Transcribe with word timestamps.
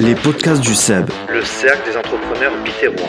Les 0.00 0.14
podcasts 0.14 0.60
du 0.60 0.74
SEB. 0.74 1.10
Le 1.28 1.42
cercle 1.44 1.90
des 1.90 1.96
entrepreneurs 1.96 2.52
bitérois. 2.62 3.08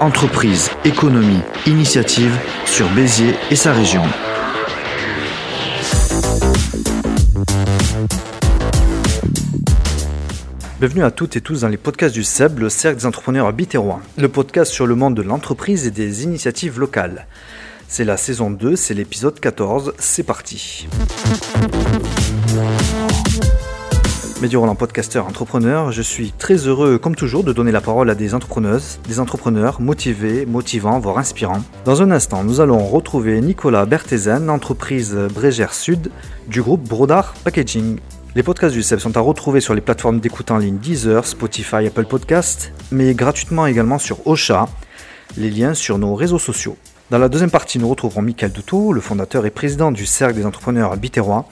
Entreprise, 0.00 0.70
économie, 0.84 1.40
initiative 1.66 2.36
sur 2.66 2.86
Béziers 2.90 3.34
et 3.50 3.56
sa 3.56 3.72
région. 3.72 4.02
Bienvenue 10.78 11.04
à 11.04 11.10
toutes 11.10 11.36
et 11.36 11.40
tous 11.40 11.62
dans 11.62 11.68
les 11.68 11.78
podcasts 11.78 12.14
du 12.14 12.22
SEB, 12.22 12.58
le 12.58 12.68
cercle 12.68 12.98
des 12.98 13.06
entrepreneurs 13.06 13.50
bitérois. 13.54 14.00
Le 14.18 14.28
podcast 14.28 14.70
sur 14.70 14.86
le 14.86 14.94
monde 14.94 15.14
de 15.14 15.22
l'entreprise 15.22 15.86
et 15.86 15.90
des 15.90 16.24
initiatives 16.24 16.78
locales. 16.78 17.26
C'est 17.88 18.04
la 18.04 18.18
saison 18.18 18.50
2, 18.50 18.76
c'est 18.76 18.94
l'épisode 18.94 19.40
14, 19.40 19.94
c'est 19.98 20.24
parti. 20.24 20.86
Médio 24.42 24.60
Roland, 24.60 24.74
podcasteur, 24.74 25.26
entrepreneur, 25.26 25.92
je 25.92 26.02
suis 26.02 26.30
très 26.30 26.56
heureux, 26.68 26.98
comme 26.98 27.16
toujours, 27.16 27.42
de 27.42 27.54
donner 27.54 27.72
la 27.72 27.80
parole 27.80 28.10
à 28.10 28.14
des 28.14 28.34
entrepreneuses, 28.34 29.00
des 29.08 29.18
entrepreneurs 29.18 29.80
motivés, 29.80 30.44
motivants, 30.44 30.98
voire 30.98 31.16
inspirants. 31.16 31.62
Dans 31.86 32.02
un 32.02 32.10
instant, 32.10 32.44
nous 32.44 32.60
allons 32.60 32.84
retrouver 32.86 33.40
Nicolas 33.40 33.86
Berthezen, 33.86 34.50
entreprise 34.50 35.16
Brégère 35.32 35.72
Sud, 35.72 36.10
du 36.48 36.60
groupe 36.60 36.86
Brodard 36.86 37.32
Packaging. 37.44 37.98
Les 38.34 38.42
podcasts 38.42 38.74
du 38.74 38.82
CEP 38.82 39.00
sont 39.00 39.16
à 39.16 39.20
retrouver 39.20 39.62
sur 39.62 39.74
les 39.74 39.80
plateformes 39.80 40.20
d'écoute 40.20 40.50
en 40.50 40.58
ligne 40.58 40.76
Deezer, 40.76 41.24
Spotify, 41.24 41.86
Apple 41.86 42.04
Podcasts, 42.04 42.72
mais 42.92 43.14
gratuitement 43.14 43.66
également 43.66 43.98
sur 43.98 44.26
Ocha, 44.26 44.68
les 45.38 45.50
liens 45.50 45.72
sur 45.72 45.96
nos 45.96 46.14
réseaux 46.14 46.38
sociaux. 46.38 46.76
Dans 47.08 47.18
la 47.18 47.30
deuxième 47.30 47.50
partie, 47.50 47.78
nous 47.78 47.88
retrouverons 47.88 48.20
Michael 48.20 48.52
Doutou, 48.52 48.92
le 48.92 49.00
fondateur 49.00 49.46
et 49.46 49.50
président 49.50 49.92
du 49.92 50.04
Cercle 50.04 50.34
des 50.34 50.44
entrepreneurs 50.44 50.94
bitérois. 50.98 51.48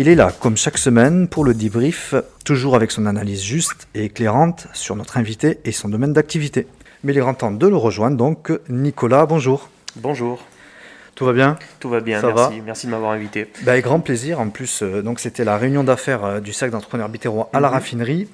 Il 0.00 0.08
est 0.08 0.14
là, 0.14 0.32
comme 0.32 0.56
chaque 0.56 0.78
semaine, 0.78 1.28
pour 1.28 1.44
le 1.44 1.52
debrief, 1.52 2.14
toujours 2.46 2.74
avec 2.74 2.90
son 2.90 3.04
analyse 3.04 3.42
juste 3.42 3.86
et 3.94 4.04
éclairante 4.04 4.66
sur 4.72 4.96
notre 4.96 5.18
invité 5.18 5.58
et 5.66 5.72
son 5.72 5.90
domaine 5.90 6.14
d'activité. 6.14 6.66
Mais 7.04 7.12
il 7.12 7.18
est 7.18 7.20
grand 7.20 7.34
temps 7.34 7.50
de 7.50 7.66
le 7.66 7.76
rejoindre, 7.76 8.16
donc 8.16 8.50
Nicolas, 8.70 9.26
bonjour. 9.26 9.68
Bonjour. 9.96 10.42
Tout 11.20 11.26
va 11.26 11.34
bien 11.34 11.58
Tout 11.80 11.90
va 11.90 12.00
bien, 12.00 12.18
Ça 12.22 12.28
merci. 12.28 12.60
va 12.60 12.64
merci 12.64 12.86
de 12.86 12.92
m'avoir 12.92 13.10
invité. 13.10 13.46
bah, 13.60 13.72
Avec 13.72 13.84
grand 13.84 14.00
plaisir. 14.00 14.40
En 14.40 14.48
plus, 14.48 14.80
euh, 14.82 15.02
donc 15.02 15.20
c'était 15.20 15.44
la 15.44 15.58
réunion 15.58 15.84
d'affaires 15.84 16.24
euh, 16.24 16.40
du 16.40 16.54
Cercle 16.54 16.72
d'entrepreneurs 16.72 17.10
bitérois 17.10 17.50
à 17.52 17.60
la 17.60 17.68
Mhm. 17.68 17.74
raffinerie, 17.74 18.28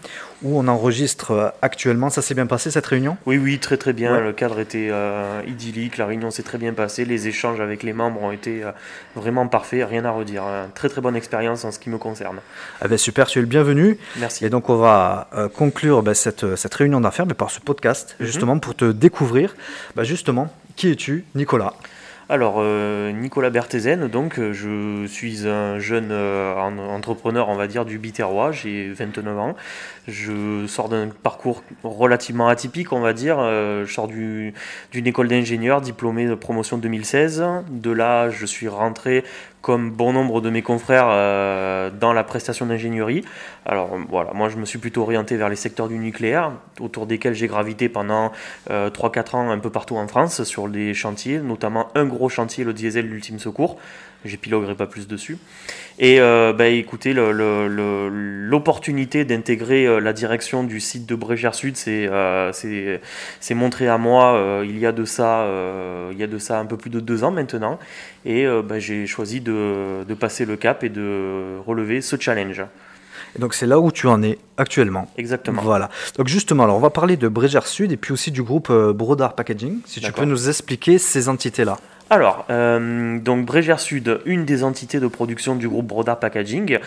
où 0.44 0.56
on 0.56 0.68
enregistre 0.68 1.32
euh, 1.32 1.48
actuellement. 1.62 2.10
Ça 2.10 2.22
s'est 2.22 2.34
bien 2.34 2.46
passé 2.46 2.70
cette 2.70 2.86
réunion? 2.86 3.16
Oui, 3.26 3.38
oui, 3.38 3.58
très 3.58 3.76
très 3.76 3.92
bien. 3.92 4.14
Ouais. 4.14 4.22
Le 4.22 4.32
cadre 4.32 4.60
était 4.60 4.92
idyllique, 5.48 5.96
la 5.98 6.06
réunion 6.06 6.30
s'est 6.30 6.44
très 6.44 6.58
bien 6.58 6.72
passée, 6.74 7.04
les 7.04 7.26
échanges 7.26 7.60
avec 7.60 7.82
les 7.82 7.92
membres 7.92 8.22
ont 8.22 8.30
été 8.30 8.62
vraiment 9.16 9.48
parfaits, 9.48 9.84
rien 9.88 10.04
à 10.04 10.12
redire. 10.12 10.44
Très 10.76 10.88
très 10.88 11.00
bonne 11.00 11.16
expérience 11.16 11.64
en 11.64 11.72
ce 11.72 11.80
qui 11.80 11.90
me 11.90 11.98
concerne. 11.98 12.38
ah 12.80 12.86
ben, 12.86 12.96
Super, 12.98 13.26
tu 13.26 13.40
es 13.40 13.42
le 13.42 13.48
bienvenu. 13.48 13.98
Merci. 14.18 14.44
Et 14.46 14.48
donc 14.48 14.68
on 14.70 14.76
va 14.76 15.28
conclure 15.56 16.04
bah, 16.04 16.14
cette, 16.14 16.54
cette 16.54 16.74
réunion 16.74 17.00
d'affaires 17.00 17.26
bah, 17.26 17.34
par 17.34 17.50
ce 17.50 17.58
podcast, 17.58 18.14
Mhm. 18.20 18.26
justement 18.26 18.58
pour 18.60 18.76
te 18.76 18.84
découvrir. 18.92 19.56
Bah, 19.96 20.04
justement, 20.04 20.52
qui 20.76 20.92
es-tu, 20.92 21.24
Nicolas? 21.34 21.72
Alors, 22.28 22.56
euh, 22.58 23.12
Nicolas 23.12 23.50
Berthezen, 23.50 24.08
donc 24.08 24.40
euh, 24.40 24.52
je 24.52 25.06
suis 25.06 25.46
un 25.46 25.78
jeune 25.78 26.08
euh, 26.10 26.54
en- 26.56 26.76
entrepreneur, 26.76 27.48
on 27.48 27.54
va 27.54 27.68
dire, 27.68 27.84
du 27.84 27.98
Biterrois, 28.00 28.50
j'ai 28.50 28.90
29 28.92 29.38
ans. 29.38 29.54
Je 30.08 30.66
sors 30.66 30.88
d'un 30.88 31.08
parcours 31.22 31.62
relativement 31.84 32.48
atypique, 32.48 32.92
on 32.92 32.98
va 32.98 33.12
dire. 33.12 33.36
Je 33.38 33.86
sors 33.92 34.08
du- 34.08 34.54
d'une 34.90 35.06
école 35.06 35.28
d'ingénieur, 35.28 35.80
diplômé 35.80 36.26
de 36.26 36.34
promotion 36.34 36.78
2016. 36.78 37.44
De 37.70 37.90
là, 37.92 38.28
je 38.30 38.44
suis 38.44 38.66
rentré, 38.66 39.22
comme 39.62 39.90
bon 39.90 40.12
nombre 40.12 40.40
de 40.40 40.50
mes 40.50 40.62
confrères, 40.62 41.08
euh, 41.08 41.90
dans 41.90 42.12
la 42.12 42.24
prestation 42.24 42.66
d'ingénierie. 42.66 43.24
Alors 43.64 43.96
voilà, 44.08 44.32
moi 44.32 44.48
je 44.48 44.56
me 44.56 44.64
suis 44.64 44.78
plutôt 44.78 45.02
orienté 45.02 45.36
vers 45.36 45.48
les 45.48 45.56
secteurs 45.56 45.88
du 45.88 45.98
nucléaire, 45.98 46.52
autour 46.80 47.06
desquels 47.06 47.34
j'ai 47.34 47.48
gravité 47.48 47.88
pendant 47.88 48.32
euh, 48.70 48.90
3-4 48.90 49.36
ans 49.36 49.50
un 49.50 49.58
peu 49.58 49.70
partout 49.70 49.96
en 49.96 50.06
France 50.06 50.44
sur 50.44 50.68
des 50.68 50.94
chantiers, 50.94 51.40
notamment 51.40 51.88
un 51.94 52.04
gros 52.04 52.28
chantier, 52.28 52.64
le 52.64 52.72
diesel 52.72 53.06
l'ultime 53.06 53.38
secours. 53.38 53.76
J'épiloguerai 54.24 54.74
pas 54.74 54.86
plus 54.86 55.06
dessus. 55.06 55.38
Et 55.98 56.20
euh, 56.20 56.52
bah, 56.52 56.66
écoutez, 56.66 57.14
l'opportunité 57.14 59.24
d'intégrer 59.24 59.86
euh, 59.86 60.00
la 60.00 60.12
direction 60.12 60.64
du 60.64 60.80
site 60.80 61.06
de 61.06 61.14
Brégère 61.14 61.54
Sud, 61.54 61.76
c'est 61.76 62.08
euh, 62.10 62.52
montré 63.54 63.88
à 63.88 63.98
moi 63.98 64.34
euh, 64.34 64.66
il 64.68 64.78
y 64.78 64.86
a 64.86 64.92
de 64.92 65.04
ça, 65.04 65.40
euh, 65.40 66.10
il 66.12 66.18
y 66.18 66.22
a 66.22 66.26
de 66.26 66.38
ça 66.38 66.58
un 66.58 66.66
peu 66.66 66.76
plus 66.76 66.90
de 66.90 67.00
deux 67.00 67.24
ans 67.24 67.30
maintenant. 67.30 67.78
Et 68.24 68.44
bah, 68.64 68.80
j'ai 68.80 69.06
choisi 69.06 69.40
de, 69.40 70.02
de 70.02 70.14
passer 70.14 70.46
le 70.46 70.56
cap 70.56 70.82
et 70.82 70.88
de 70.88 71.58
relever 71.64 72.00
ce 72.00 72.16
challenge. 72.18 72.64
Et 73.36 73.38
donc 73.38 73.54
c'est 73.54 73.66
là 73.66 73.78
où 73.78 73.92
tu 73.92 74.08
en 74.08 74.20
es 74.22 74.38
actuellement. 74.56 75.08
Exactement. 75.16 75.62
Voilà. 75.62 75.90
Donc 76.18 76.26
justement, 76.26 76.64
alors 76.64 76.76
on 76.76 76.80
va 76.80 76.90
parler 76.90 77.16
de 77.16 77.28
Brégère 77.28 77.68
Sud 77.68 77.92
et 77.92 77.96
puis 77.96 78.12
aussi 78.12 78.32
du 78.32 78.42
groupe 78.42 78.72
Brodard 78.72 79.36
Packaging. 79.36 79.78
Si 79.86 80.00
tu 80.00 80.10
peux 80.10 80.24
nous 80.24 80.48
expliquer 80.48 80.98
ces 80.98 81.28
entités-là. 81.28 81.76
Alors, 82.08 82.44
euh, 82.50 83.18
donc 83.18 83.46
Brégère 83.46 83.80
Sud, 83.80 84.20
une 84.26 84.44
des 84.44 84.62
entités 84.62 85.00
de 85.00 85.08
production 85.08 85.56
du 85.56 85.68
groupe 85.68 85.88
Brodard 85.88 86.20
Packaging. 86.20 86.78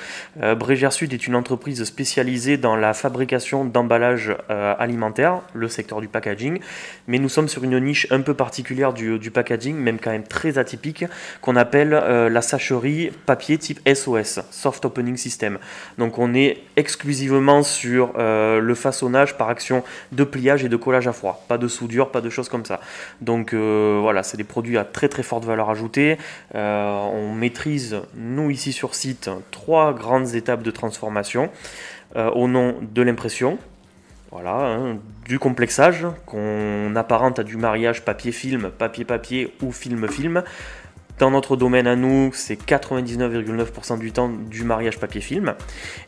Euh, 0.41 0.56
Brégère 0.56 0.94
Sud 0.94 1.13
est 1.13 1.28
une 1.28 1.35
entreprise 1.35 1.84
spécialisée 1.84 2.56
dans 2.56 2.78
la 2.78 2.94
fabrication 2.94 3.66
d'emballages 3.66 4.34
euh, 4.50 4.74
alimentaires, 4.79 5.41
le 5.53 5.68
secteur 5.68 6.00
du 6.00 6.08
packaging. 6.08 6.59
Mais 7.08 7.19
nous 7.19 7.28
sommes 7.28 7.50
sur 7.50 7.66
une 7.66 7.78
niche 7.81 8.08
un 8.12 8.22
peu 8.22 8.34
particulière 8.34 8.94
du, 8.94 9.19
du 9.19 9.29
packaging, 9.29 9.75
même 9.75 10.00
quand 10.00 10.12
même 10.12 10.24
très 10.24 10.58
atypique, 10.58 11.03
qu'on 11.41 11.58
appelle 11.58 11.94
euh, 11.94 12.29
la 12.29 12.41
sacherie 12.41 13.12
papier 13.25 13.58
type 13.58 13.81
SOS, 13.94 14.40
Soft 14.52 14.85
Opening 14.85 15.18
System. 15.18 15.59
Donc 15.97 16.18
on 16.18 16.34
est 16.34 16.59
exclusivement 16.78 17.62
sur 17.62 18.13
le 18.18 18.74
façonnage 18.74 19.38
par 19.38 19.50
action 19.50 19.84
de 20.13 20.24
pliage 20.24 20.63
et 20.63 20.69
de 20.69 20.78
collage 20.78 21.09
à 21.09 21.13
froid. 21.13 21.44
Pas 21.50 21.58
de 21.58 21.68
soudure, 21.68 22.09
pas 22.09 22.22
de 22.22 22.29
choses 22.29 22.47
comme 22.47 22.63
ça. 22.63 22.79
Donc 23.19 23.53
voilà, 23.53 24.24
c'est 24.24 24.38
des 24.38 24.46
produits 24.46 24.78
à 24.78 24.85
très 24.85 25.09
très 25.09 25.24
forte 25.24 25.46
valeur 25.46 25.70
ajoutée. 25.70 26.18
Euh, 26.56 26.90
on 27.14 27.34
maîtrise, 27.34 28.02
nous 28.16 28.50
ici 28.50 28.72
sur 28.72 28.96
site, 28.96 29.30
trois 29.52 29.94
grandes 29.94 30.36
étapes 30.36 30.64
de 30.64 30.72
transformation 30.72 31.50
euh, 32.16 32.30
au 32.31 32.47
nom 32.47 32.75
de 32.81 33.02
l'impression. 33.02 33.58
Voilà, 34.31 34.52
hein, 34.52 35.00
du 35.25 35.40
complexage 35.40 36.06
qu'on 36.28 36.96
apparente 36.96 37.40
à 37.40 37.44
du 37.44 37.58
mariage 37.58 38.06
papier-film, 38.06 38.70
papier-papier 38.70 39.53
ou 39.64 39.72
film-film. 39.72 40.44
Dans 41.19 41.31
notre 41.31 41.57
domaine 41.57 41.85
à 41.85 41.97
nous, 41.97 42.31
c'est 42.34 42.56
99,9% 42.66 44.00
du 44.00 44.13
temps 44.13 44.30
du 44.30 44.63
mariage 44.63 45.00
papier-film. 45.00 45.53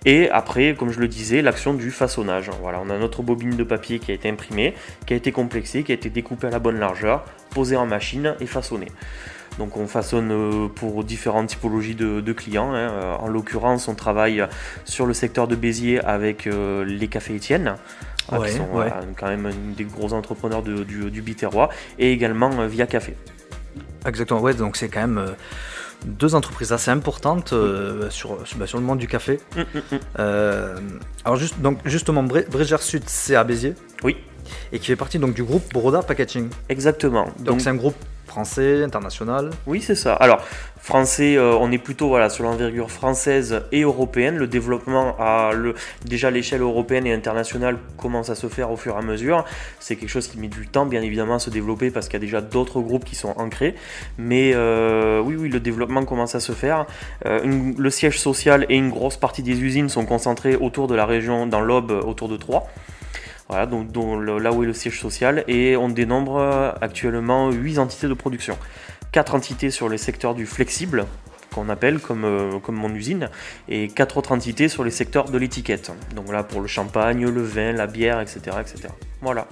Et 0.05 0.29
après, 0.29 0.73
comme 0.73 0.89
je 0.91 1.01
le 1.01 1.09
disais, 1.09 1.41
l'action 1.41 1.73
du 1.73 1.91
façonnage. 1.91 2.49
Voilà, 2.61 2.79
on 2.85 2.89
a 2.89 2.97
notre 2.97 3.21
bobine 3.21 3.57
de 3.57 3.63
papier 3.65 3.99
qui 3.99 4.11
a 4.11 4.13
été 4.13 4.29
imprimée, 4.29 4.73
qui 5.05 5.13
a 5.13 5.17
été 5.17 5.33
complexée, 5.33 5.83
qui 5.83 5.91
a 5.91 5.95
été 5.95 6.09
découpée 6.09 6.47
à 6.47 6.49
la 6.49 6.59
bonne 6.59 6.79
largeur, 6.79 7.25
posée 7.49 7.75
en 7.75 7.85
machine 7.85 8.35
et 8.39 8.45
façonnée. 8.45 8.87
Donc 9.59 9.75
on 9.75 9.85
façonne 9.85 10.31
euh, 10.31 10.67
pour 10.69 11.03
différentes 11.03 11.47
typologies 11.47 11.95
de, 11.95 12.21
de 12.21 12.31
clients. 12.33 12.71
hein. 12.71 12.77
Euh, 12.91 13.15
En 13.19 13.27
l'occurrence, 13.27 13.89
on 13.89 13.95
travaille 13.95 14.45
sur 14.85 15.05
le 15.05 15.13
secteur 15.13 15.49
de 15.49 15.57
Béziers 15.57 15.99
avec 16.05 16.47
euh, 16.47 16.85
les 16.85 17.09
cafés 17.09 17.35
Étienne, 17.35 17.75
Ouais, 18.31 18.47
qui 18.47 18.53
sont 18.55 18.69
ouais. 18.73 18.87
quand 19.19 19.27
même 19.27 19.51
des 19.75 19.83
gros 19.83 20.13
entrepreneurs 20.13 20.61
de- 20.61 20.85
du, 20.85 21.11
du 21.11 21.21
Biterrois, 21.21 21.67
et 21.99 22.13
également 22.13 22.49
Via 22.67 22.87
Café. 22.87 23.13
Exactement, 24.05 24.39
ouais, 24.41 24.53
donc 24.53 24.77
c'est 24.77 24.89
quand 24.89 25.01
même 25.01 25.17
euh, 25.17 25.27
deux 26.05 26.33
entreprises 26.33 26.73
assez 26.73 26.89
importantes 26.89 27.53
euh, 27.53 28.09
sur, 28.09 28.45
sur, 28.47 28.57
bah, 28.57 28.65
sur 28.67 28.79
le 28.79 28.83
monde 28.83 28.97
du 28.99 29.07
café. 29.07 29.39
Hum, 29.55 29.65
hum, 29.75 29.81
hum. 29.91 29.99
Euh, 30.19 30.77
alors 31.23 31.35
juste, 31.37 31.59
donc, 31.61 31.79
justement, 31.85 32.23
Bré- 32.23 32.47
Brégère 32.49 32.81
Sud, 32.81 33.03
c'est 33.07 33.35
à 33.35 33.43
Béziers? 33.43 33.75
Oui, 34.03 34.17
et 34.71 34.79
qui 34.79 34.87
fait 34.87 34.95
partie 34.95 35.19
donc, 35.19 35.33
du 35.33 35.43
groupe 35.43 35.71
Brodard 35.73 36.05
Packaging. 36.05 36.49
exactement. 36.69 37.25
Donc 37.39 37.61
c'est 37.61 37.69
un 37.69 37.75
groupe 37.75 37.95
français, 38.25 38.81
international. 38.81 39.49
Oui, 39.67 39.81
c'est 39.81 39.93
ça. 39.95 40.13
Alors, 40.13 40.39
français, 40.77 41.35
euh, 41.35 41.53
on 41.59 41.69
est 41.69 41.77
plutôt 41.77 42.07
voilà, 42.07 42.29
sur 42.29 42.45
l'envergure 42.45 42.89
française 42.89 43.63
et 43.73 43.81
européenne. 43.81 44.37
Le 44.37 44.47
développement 44.47 45.17
à 45.19 45.51
le, 45.53 45.73
déjà 46.05 46.31
l'échelle 46.31 46.61
européenne 46.61 47.05
et 47.05 47.11
internationale 47.13 47.77
commence 47.97 48.29
à 48.29 48.35
se 48.35 48.47
faire 48.47 48.71
au 48.71 48.77
fur 48.77 48.95
et 48.95 48.99
à 48.99 49.01
mesure. 49.01 49.43
C'est 49.81 49.97
quelque 49.97 50.07
chose 50.09 50.27
qui 50.29 50.37
met 50.39 50.47
du 50.47 50.65
temps, 50.67 50.85
bien 50.85 51.01
évidemment, 51.01 51.35
à 51.35 51.39
se 51.39 51.49
développer 51.49 51.91
parce 51.91 52.07
qu'il 52.07 52.13
y 52.13 52.23
a 52.23 52.25
déjà 52.25 52.39
d'autres 52.39 52.79
groupes 52.79 53.03
qui 53.03 53.15
sont 53.15 53.33
ancrés. 53.37 53.75
Mais 54.17 54.53
euh, 54.55 55.19
oui, 55.19 55.35
oui, 55.37 55.49
le 55.49 55.59
développement 55.59 56.05
commence 56.05 56.33
à 56.33 56.39
se 56.39 56.53
faire. 56.53 56.85
Euh, 57.25 57.41
une- 57.43 57.75
le 57.77 57.89
siège 57.89 58.17
social 58.17 58.65
et 58.69 58.77
une 58.77 58.91
grosse 58.91 59.17
partie 59.17 59.43
des 59.43 59.59
usines 59.59 59.89
sont 59.89 60.05
concentrées 60.05 60.55
autour 60.55 60.87
de 60.87 60.95
la 60.95 61.05
région, 61.05 61.47
dans 61.47 61.59
l'Aube, 61.59 61.91
autour 61.91 62.29
de 62.29 62.37
Troyes. 62.37 62.63
Voilà, 63.51 63.65
donc, 63.65 63.89
là 64.39 64.53
où 64.53 64.63
est 64.63 64.65
le 64.65 64.71
siège 64.71 64.97
social, 65.01 65.43
et 65.49 65.75
on 65.75 65.89
dénombre 65.89 66.37
euh, 66.37 66.71
actuellement 66.79 67.51
8 67.51 67.79
entités 67.79 68.07
de 68.07 68.13
production. 68.13 68.57
4 69.11 69.35
entités 69.35 69.71
sur 69.71 69.89
les 69.89 69.97
secteurs 69.97 70.35
du 70.35 70.45
flexible, 70.45 71.05
qu'on 71.53 71.67
appelle 71.67 71.99
comme, 71.99 72.23
euh, 72.23 72.59
comme 72.59 72.75
mon 72.75 72.95
usine, 72.95 73.27
et 73.67 73.89
4 73.89 74.15
autres 74.15 74.31
entités 74.31 74.69
sur 74.69 74.85
les 74.85 74.89
secteurs 74.89 75.25
de 75.25 75.37
l'étiquette. 75.37 75.91
Donc 76.15 76.31
là 76.31 76.43
pour 76.43 76.61
le 76.61 76.67
champagne, 76.67 77.27
le 77.27 77.43
vin, 77.43 77.73
la 77.73 77.87
bière, 77.87 78.21
etc. 78.21 78.39
etc. 78.61 78.87
Voilà. 79.21 79.47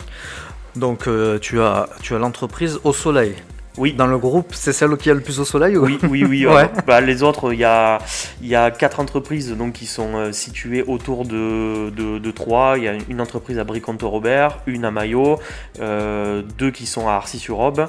Donc 0.78 1.10
euh, 1.10 1.38
tu 1.38 1.60
as, 1.60 1.90
tu 2.02 2.16
as 2.16 2.20
l'entreprise 2.20 2.80
au 2.86 2.94
soleil. 2.94 3.36
Oui. 3.80 3.94
Dans 3.94 4.08
le 4.08 4.18
groupe, 4.18 4.50
c'est 4.52 4.74
celle 4.74 4.96
qui 4.98 5.10
a 5.10 5.14
le 5.14 5.22
plus 5.22 5.40
au 5.40 5.46
soleil 5.46 5.78
ou... 5.78 5.86
Oui, 5.86 5.98
oui, 6.04 6.26
oui. 6.26 6.46
Ouais. 6.46 6.64
euh, 6.64 6.82
bah, 6.86 7.00
les 7.00 7.24
autres, 7.24 7.54
il 7.54 7.60
y 7.60 7.64
a, 7.64 8.00
y 8.42 8.54
a 8.54 8.72
quatre 8.72 9.00
entreprises 9.00 9.56
donc, 9.56 9.74
qui 9.74 9.86
sont 9.86 10.16
euh, 10.16 10.32
situées 10.34 10.84
autour 10.84 11.26
de, 11.26 11.90
de, 11.90 12.20
de 12.20 12.32
Troyes. 12.32 12.78
Il 12.78 12.84
y 12.84 12.88
a 12.90 12.98
une 13.08 13.22
entreprise 13.22 13.58
à 13.58 13.64
Briconto-Robert, 13.64 14.60
une 14.68 14.84
à 14.84 14.92
Maillot, 14.92 15.40
euh, 15.80 16.44
deux 16.58 16.72
qui 16.72 16.86
sont 16.86 17.08
à 17.08 17.14
Arcis-sur-Aube. 17.14 17.88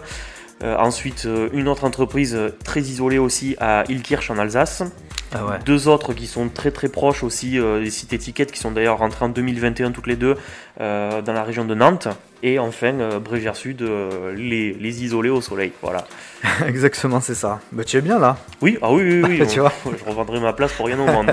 Euh, 0.62 0.76
ensuite, 0.76 1.26
une 1.52 1.66
autre 1.66 1.84
entreprise 1.84 2.38
très 2.64 2.82
isolée 2.82 3.18
aussi 3.18 3.56
à 3.58 3.82
Ilkirch 3.88 4.30
en 4.30 4.38
Alsace. 4.38 4.84
Ah 5.32 5.44
ouais. 5.44 5.56
Deux 5.64 5.88
autres 5.88 6.12
qui 6.12 6.26
sont 6.26 6.48
très 6.48 6.70
très 6.70 6.88
proches 6.88 7.24
aussi, 7.24 7.58
des 7.58 7.90
sites 7.90 8.12
étiquettes 8.12 8.52
qui 8.52 8.58
sont 8.58 8.70
d'ailleurs 8.72 8.98
rentrés 8.98 9.24
en 9.24 9.28
2021 9.28 9.92
toutes 9.92 10.08
les 10.08 10.16
deux 10.16 10.36
dans 10.78 11.22
la 11.26 11.42
région 11.44 11.64
de 11.64 11.74
Nantes. 11.74 12.08
Et 12.42 12.58
enfin, 12.58 12.98
euh, 13.00 13.18
Brégère 13.18 13.56
Sud, 13.56 13.82
euh, 13.82 14.34
les, 14.34 14.72
les 14.72 15.04
isolés 15.04 15.30
au 15.30 15.40
soleil. 15.40 15.72
Voilà. 15.82 16.06
Exactement, 16.66 17.20
c'est 17.20 17.34
ça. 17.34 17.60
Mais 17.72 17.84
tu 17.84 17.96
es 17.96 18.00
bien 18.00 18.18
là. 18.18 18.36
Oui, 18.62 18.78
ah 18.82 18.92
oui, 18.92 19.02
oui, 19.22 19.38
oui. 19.40 19.46
Tu 19.50 19.60
vois. 19.60 19.72
je 19.98 20.04
revendrai 20.08 20.40
ma 20.40 20.52
place 20.52 20.72
pour 20.72 20.86
rien 20.86 20.98
au 20.98 21.04
monde. 21.06 21.30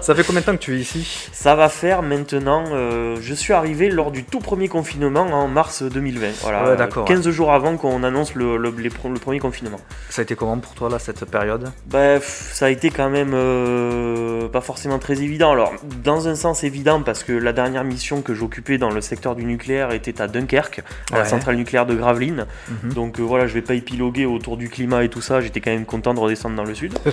Ça 0.00 0.14
fait 0.14 0.24
combien 0.24 0.40
de 0.40 0.46
temps 0.46 0.52
que 0.52 0.58
tu 0.62 0.76
es 0.76 0.78
ici? 0.80 1.28
Ça 1.32 1.54
va 1.54 1.68
faire 1.68 2.02
maintenant. 2.02 2.64
euh, 2.72 3.16
je 3.20 3.34
suis 3.34 3.52
arrivé 3.52 3.88
lors 3.90 4.10
du 4.10 4.24
tout 4.24 4.40
premier 4.40 4.68
confinement 4.68 5.20
en 5.22 5.48
mars 5.48 5.82
2020. 5.82 6.26
Voilà, 6.42 6.70
Ouais, 6.70 6.76
d'accord, 6.76 7.04
15 7.06 7.28
jours 7.30 7.52
avant 7.52 7.76
qu'on 7.76 8.02
annonce 8.02 8.34
le, 8.34 8.56
le- 8.56 8.74
les 8.78 8.90
pro- 8.90 9.08
le 9.08 9.18
premier 9.18 9.38
confinement. 9.38 9.80
Ça 10.10 10.20
a 10.20 10.22
été 10.24 10.34
comment 10.36 10.58
pour 10.58 10.72
toi 10.74 10.88
là 10.90 10.98
cette 10.98 11.24
période? 11.24 11.70
Bref, 11.86 12.50
ça 12.52 12.66
a 12.66 12.70
été 12.70 12.90
quand 12.90 13.08
même 13.10 13.32
euh, 13.34 14.48
pas 14.48 14.60
forcément 14.60 14.98
très 14.98 15.22
évident. 15.22 15.52
Alors, 15.52 15.72
dans 16.04 16.28
un 16.28 16.34
sens 16.34 16.64
évident, 16.64 17.00
parce 17.02 17.22
que 17.24 17.32
la 17.32 17.52
dernière 17.52 17.84
mission 17.84 18.20
que 18.22 18.34
j'occupais 18.34 18.76
dans 18.78 18.90
le 18.90 19.00
secteur 19.00 19.34
du 19.34 19.44
nucléaire 19.44 19.92
était 19.92 20.20
à 20.20 20.26
Dunkerque, 20.28 20.82
à 21.12 21.18
la 21.18 21.24
centrale 21.24 21.56
nucléaire 21.56 21.86
de 21.86 21.94
Gravelines. 21.94 22.46
Mhm. 22.68 22.92
Donc 22.92 23.18
euh, 23.18 23.22
voilà, 23.22 23.46
je 23.46 23.54
vais 23.54 23.62
pas 23.62 23.74
épiloguer 23.74 24.09
autour 24.26 24.56
du 24.56 24.68
climat 24.68 25.04
et 25.04 25.08
tout 25.08 25.20
ça. 25.20 25.40
J'étais 25.40 25.60
quand 25.60 25.70
même 25.70 25.84
content 25.86 26.14
de 26.14 26.20
redescendre 26.20 26.56
dans 26.56 26.64
le 26.64 26.74
sud. 26.74 26.98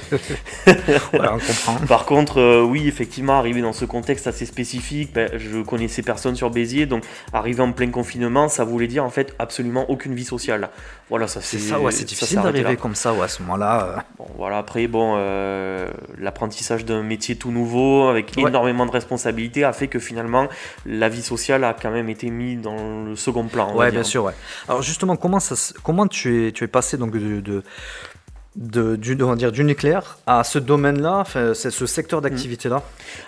Voilà, 1.14 1.34
on 1.36 1.40
comprend. 1.40 1.76
Par 1.88 2.06
contre, 2.06 2.40
euh, 2.40 2.62
oui, 2.62 2.88
effectivement, 2.88 3.38
arriver 3.38 3.62
dans 3.62 3.74
ce 3.74 3.86
contexte 3.86 4.28
assez 4.28 4.46
spécifique, 4.46 5.14
ben, 5.14 5.30
je 5.38 5.62
connaissais 5.62 6.02
personne 6.02 6.36
sur 6.36 6.50
Béziers, 6.50 6.86
donc 6.86 7.04
arriver 7.34 7.62
en 7.62 7.72
plein 7.72 7.90
confinement, 7.90 8.50
ça 8.50 8.64
voulait 8.64 8.88
dire 8.88 9.04
en 9.04 9.10
fait 9.10 9.34
absolument 9.40 9.90
aucune 9.90 10.14
vie 10.14 10.26
sociale. 10.26 10.70
Voilà, 11.10 11.28
ça 11.28 11.40
C'est 11.42 11.58
ça, 11.60 11.80
ouais, 11.80 11.92
c'est 11.92 12.04
difficile 12.06 12.42
d'arriver 12.42 12.76
comme 12.76 12.96
ça, 12.96 13.14
ouais, 13.14 13.24
à 13.24 13.28
ce 13.28 13.42
moment-là. 13.44 13.86
euh. 13.98 14.02
Bon, 14.18 14.28
voilà, 14.38 14.58
après, 14.58 14.88
bon, 14.88 15.16
euh, 15.18 15.90
l'apprentissage 16.20 16.84
d'un 16.86 17.02
métier 17.04 17.36
tout 17.38 17.52
nouveau, 17.52 18.08
avec 18.10 18.34
Ouais. 18.38 18.50
énormément 18.50 18.86
de 18.86 18.92
responsabilités, 18.92 19.64
a 19.64 19.74
fait 19.74 19.88
que 19.88 20.00
finalement, 20.00 20.48
la 20.86 21.10
vie 21.10 21.22
sociale 21.22 21.64
a 21.64 21.74
quand 21.74 21.92
même 21.92 22.10
été 22.10 22.30
mise 22.30 22.62
dans 22.62 23.06
le 23.06 23.16
second 23.16 23.46
plan. 23.46 23.74
Ouais, 23.76 23.90
bien 23.92 24.04
sûr, 24.04 24.24
ouais. 24.26 24.34
Alors 24.68 24.82
justement, 24.82 25.16
comment, 25.16 25.40
ça, 25.40 25.56
comment 25.84 26.08
tu, 26.08 26.48
es, 26.48 26.52
tu 26.52 26.64
es 26.64 26.68
passé 26.68 26.87
donc 26.96 27.12
de, 27.12 28.96
du, 28.96 29.16
dire, 29.16 29.52
du 29.52 29.64
nucléaire 29.64 30.18
à 30.26 30.44
ce 30.44 30.60
domaine-là, 30.60 31.26
c'est 31.54 31.72
ce 31.72 31.86
secteur 31.86 32.22
d'activité-là 32.22 32.82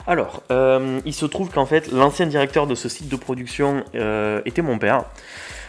Alors, 0.08 0.44
euh, 0.52 1.00
il 1.06 1.14
se 1.14 1.26
trouve 1.26 1.50
qu'en 1.50 1.66
fait, 1.66 1.92
l'ancien 1.92 2.26
directeur 2.26 2.66
de 2.68 2.76
ce 2.76 2.90
site 2.90 3.10
de 3.10 3.16
production 3.16 3.84
euh, 3.96 4.42
était 4.46 4.62
mon 4.62 4.80
père. 4.80 5.04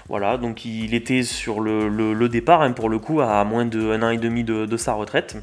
Voilà, 0.09 0.37
donc 0.39 0.65
il 0.65 0.95
était 0.95 1.23
sur 1.23 1.61
le, 1.61 1.89
le- 1.89 2.13
le 2.15 2.29
départ, 2.29 2.63
hein, 2.63 2.73
pour 2.73 2.89
le 2.89 2.99
coup, 2.99 3.21
à 3.21 3.45
moins 3.45 3.65
d'un 3.65 4.03
an 4.03 4.11
et 4.11 4.17
demi 4.19 4.43
de, 4.45 4.67
de 4.67 4.77
sa 4.77 4.95
retraite. 4.95 5.37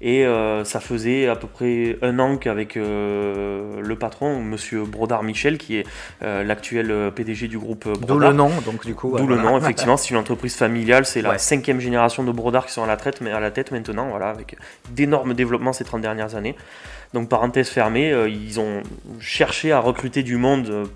Et 0.00 0.26
euh, 0.26 0.64
ça 0.64 0.80
faisait 0.80 1.28
à 1.28 1.36
peu 1.36 1.46
près 1.46 1.96
un 2.02 2.18
an 2.18 2.36
qu'avec 2.36 2.76
euh, 2.76 3.80
le 3.80 3.96
patron, 3.96 4.40
monsieur 4.40 4.84
Brodard 4.84 5.22
Michel, 5.22 5.56
qui 5.58 5.76
est 5.78 5.86
euh, 6.22 6.44
l'actuel 6.44 6.92
PDG 7.14 7.48
du 7.48 7.58
groupe 7.58 7.84
D'où 7.84 7.98
Brodard. 8.06 8.30
le 8.30 8.36
nom, 8.36 8.50
donc 8.66 8.84
du 8.84 8.94
coup. 8.94 9.16
D'où 9.16 9.26
le 9.26 9.36
nom, 9.38 9.56
effectivement, 9.62 9.96
c'est 9.96 10.10
une 10.10 10.16
entreprise 10.18 10.54
familiale, 10.56 11.06
c'est 11.06 11.22
la 11.22 11.30
Ouais. 11.30 11.38
cinquième 11.38 11.80
génération 11.80 12.22
de 12.22 12.30
Brodard 12.32 12.66
qui 12.66 12.72
sont 12.72 12.84
à 12.84 12.86
la, 12.86 12.96
traite, 12.96 13.20
mais 13.20 13.32
à 13.32 13.40
la 13.40 13.50
tête 13.50 13.72
maintenant, 13.72 14.08
voilà, 14.10 14.28
avec 14.28 14.56
d'énormes 14.90 15.34
développements 15.34 15.72
ces 15.72 15.84
30 15.84 16.02
dernières 16.02 16.34
années. 16.36 16.54
Donc 17.14 17.28
parenthèse 17.28 17.68
fermée, 17.68 18.12
ils 18.28 18.60
ont 18.60 18.82
cherché 19.20 19.72
à 19.72 19.78
recruter 19.78 20.22
du 20.22 20.36
monde 20.36 20.88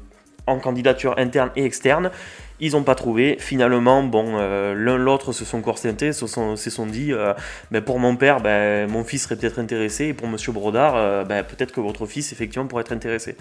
en 0.46 0.58
candidature 0.58 1.14
interne 1.18 1.50
et 1.56 1.64
externe. 1.64 2.10
Ils 2.60 2.72
n'ont 2.72 2.82
pas 2.82 2.94
trouvé. 2.94 3.36
Finalement, 3.38 4.02
bon, 4.02 4.32
euh, 4.36 4.74
l'un 4.74 4.96
l'autre 4.96 5.32
se 5.32 5.44
sont 5.44 5.60
corsentés, 5.60 6.12
se 6.12 6.26
sont, 6.26 6.56
se 6.56 6.70
sont 6.70 6.86
dit, 6.86 7.12
euh, 7.12 7.34
ben, 7.70 7.82
pour 7.82 7.98
mon 7.98 8.16
père, 8.16 8.40
ben, 8.40 8.90
mon 8.90 9.04
fils 9.04 9.24
serait 9.24 9.36
peut-être 9.36 9.58
intéressé, 9.58 10.06
et 10.06 10.14
pour 10.14 10.28
Monsieur 10.28 10.52
Brodard, 10.52 10.94
euh, 10.96 11.24
ben, 11.24 11.44
peut-être 11.44 11.72
que 11.72 11.80
votre 11.80 12.06
fils, 12.06 12.32
effectivement, 12.32 12.66
pourrait 12.66 12.82
être 12.82 12.92
intéressé. 12.92 13.36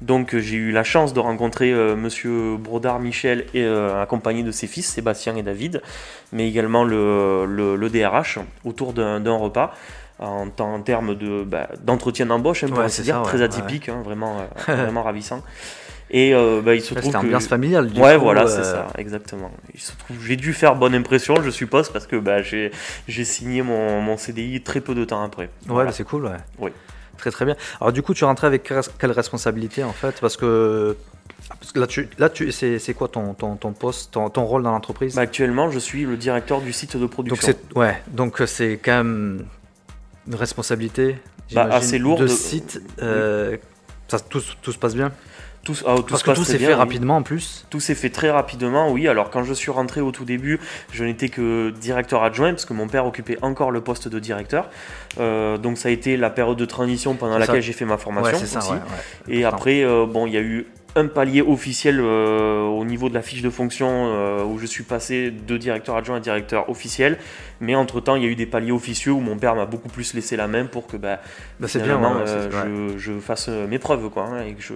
Donc 0.00 0.34
euh, 0.34 0.40
j'ai 0.40 0.56
eu 0.56 0.70
la 0.70 0.84
chance 0.84 1.12
de 1.12 1.20
rencontrer 1.20 1.72
euh, 1.72 1.96
Monsieur 1.96 2.56
Brodard 2.56 3.00
Michel 3.00 3.46
et 3.54 3.62
euh, 3.64 4.00
accompagné 4.00 4.42
de 4.42 4.52
ses 4.52 4.66
fils 4.66 4.86
Sébastien 4.88 5.34
et 5.36 5.42
David, 5.42 5.82
mais 6.32 6.48
également 6.48 6.84
le, 6.84 7.46
le, 7.46 7.76
le 7.76 7.90
DRH 7.90 8.38
autour 8.64 8.92
d'un 8.92 9.36
repas 9.36 9.74
en, 10.20 10.48
termes 10.80 11.14
de 11.14 11.44
bah, 11.44 11.68
d'entretien 11.82 12.26
d'embauche, 12.26 12.64
hein, 12.64 12.68
pour 12.68 12.78
Ouais, 12.78 12.84
ainsi 12.84 12.96
c'est 12.98 13.02
dire, 13.04 13.16
ça, 13.16 13.22
très 13.22 13.38
ouais, 13.38 13.44
atypique, 13.44 13.88
hein, 13.88 14.02
vraiment 14.04 14.38
euh, 14.40 14.74
vraiment 14.74 15.02
ravissant. 15.02 15.42
Et 16.10 16.34
euh, 16.34 16.62
bah, 16.64 16.74
il 16.74 16.80
se 16.80 16.94
trouve 16.94 17.02
C'était 17.02 17.12
que 17.12 17.16
ambiance 17.18 17.46
familiale. 17.48 17.88
Du 17.88 18.00
ouais, 18.00 18.14
coup, 18.16 18.22
voilà, 18.22 18.44
euh, 18.44 18.46
c'est 18.48 18.64
ça, 18.64 18.86
exactement. 18.96 19.50
Il 19.74 19.80
se 19.80 19.92
trouve, 19.96 20.16
j'ai 20.24 20.36
dû 20.36 20.52
faire 20.54 20.74
bonne 20.74 20.94
impression, 20.94 21.42
je 21.42 21.50
suppose, 21.50 21.90
parce 21.90 22.06
que 22.06 22.16
bah, 22.16 22.40
j'ai 22.42 22.70
j'ai 23.06 23.24
signé 23.24 23.60
mon, 23.62 24.00
mon 24.00 24.16
CDI 24.16 24.62
très 24.62 24.80
peu 24.80 24.94
de 24.94 25.04
temps 25.04 25.22
après. 25.22 25.44
Ouais, 25.44 25.50
Voilà. 25.66 25.90
bah, 25.90 25.94
c'est 25.96 26.04
cool, 26.04 26.24
ouais. 26.24 26.32
Oui. 26.58 26.70
Très 27.18 27.30
très 27.30 27.44
bien. 27.44 27.56
Alors 27.80 27.92
du 27.92 28.00
coup, 28.02 28.14
tu 28.14 28.24
rentré 28.24 28.46
avec 28.46 28.72
quelle 28.98 29.10
responsabilité 29.10 29.82
en 29.84 29.92
fait? 29.92 30.18
Parce 30.20 30.36
que 30.36 30.96
parce 31.60 31.72
que 31.72 31.80
là, 31.80 31.86
tu, 31.88 32.08
là 32.18 32.28
tu, 32.30 32.52
c'est 32.52 32.78
c'est 32.78 32.94
quoi 32.94 33.08
ton, 33.08 33.34
ton, 33.34 33.56
ton 33.56 33.72
poste, 33.72 34.12
ton, 34.12 34.30
ton 34.30 34.44
rôle 34.44 34.62
dans 34.62 34.70
l'entreprise? 34.70 35.14
Bah, 35.16 35.22
actuellement, 35.22 35.68
je 35.70 35.78
suis 35.80 36.04
le 36.04 36.16
directeur 36.16 36.60
du 36.60 36.72
site 36.72 36.94
de 36.96 37.00
Donc 37.02 37.10
production. 37.10 37.36
c'est 37.46 37.76
ouais, 37.78 38.00
donc 38.08 38.40
euh, 38.40 38.46
c'est 38.46 38.78
quand 38.82 38.92
même 38.98 39.44
une 40.28 40.34
responsabilité 40.36 41.16
Bah, 41.52 41.68
assez 41.72 41.98
lourde. 41.98 42.22
de 42.22 42.26
site. 42.28 42.80
euh, 43.02 43.56
ça, 44.06 44.20
tout, 44.20 44.40
tout 44.62 44.72
se 44.72 44.78
passe 44.78 44.94
bien? 44.94 45.10
Tout, 45.64 45.74
ah, 45.86 45.96
tout 45.96 46.02
Parce 46.04 46.20
se 46.20 46.24
que 46.24 46.30
passe 46.30 46.38
tout 46.38 46.44
s'est 46.44 46.58
fait 46.58 46.68
oui. 46.68 46.72
rapidement 46.72 47.16
en 47.16 47.22
plus. 47.22 47.66
Tout 47.68 47.80
s'est 47.80 47.94
fait 47.94 48.08
très 48.10 48.30
rapidement, 48.30 48.90
oui. 48.90 49.06
Alors 49.08 49.28
quand 49.30 49.44
je 49.44 49.52
suis 49.52 49.70
rentré 49.70 50.00
au 50.00 50.12
tout 50.12 50.24
début, 50.24 50.60
je 50.92 51.04
n'étais 51.04 51.28
que 51.28 51.70
directeur 51.70 52.22
adjoint 52.22 52.50
parce 52.50 52.64
que 52.64 52.72
mon 52.72 52.88
père 52.88 53.04
occupait 53.06 53.36
encore 53.42 53.70
le 53.70 53.80
poste 53.82 54.08
de 54.08 54.18
directeur. 54.18 54.70
Euh, 55.20 55.58
donc 55.58 55.76
ça 55.76 55.88
a 55.88 55.92
été 55.92 56.16
la 56.16 56.30
période 56.30 56.56
de 56.56 56.64
transition 56.64 57.14
pendant 57.14 57.36
laquelle 57.38 57.60
j'ai 57.62 57.72
fait 57.74 57.84
ma 57.84 57.98
formation 57.98 58.38
Ouais, 58.38 58.46
ça. 58.46 58.58
aussi. 58.60 58.70
ouais, 58.70 58.76
ouais. 58.76 59.34
Et 59.36 59.44
après, 59.44 59.82
euh, 59.84 60.06
bon, 60.06 60.26
il 60.26 60.32
y 60.32 60.36
a 60.38 60.40
eu 60.42 60.66
un 60.96 61.06
palier 61.06 61.42
officiel 61.42 62.00
euh, 62.00 62.62
au 62.62 62.84
niveau 62.84 63.08
de 63.10 63.14
la 63.14 63.22
fiche 63.22 63.42
de 63.42 63.50
fonction 63.50 63.88
euh, 63.90 64.42
où 64.44 64.58
je 64.58 64.64
suis 64.66 64.82
passé 64.84 65.30
de 65.30 65.56
directeur 65.58 65.96
adjoint 65.96 66.16
à 66.16 66.20
directeur 66.20 66.70
officiel. 66.70 67.18
Mais 67.60 67.74
entre 67.74 68.00
temps, 68.00 68.16
il 68.16 68.22
y 68.22 68.26
a 68.26 68.30
eu 68.30 68.34
des 68.36 68.46
paliers 68.46 68.72
officieux 68.72 69.12
où 69.12 69.20
mon 69.20 69.36
père 69.36 69.54
m'a 69.54 69.66
beaucoup 69.66 69.90
plus 69.90 70.14
laissé 70.14 70.34
la 70.36 70.48
main 70.48 70.64
pour 70.64 70.86
que 70.86 70.96
bah, 70.96 71.20
Bah, 71.60 71.68
bien. 71.74 71.98
ouais, 71.98 72.22
euh, 72.26 72.92
je, 72.96 72.98
je 72.98 73.20
fasse 73.20 73.48
mes 73.48 73.78
preuves 73.78 74.08
quoi, 74.08 74.24
hein, 74.24 74.44
et 74.46 74.54
que 74.54 74.62
je, 74.62 74.72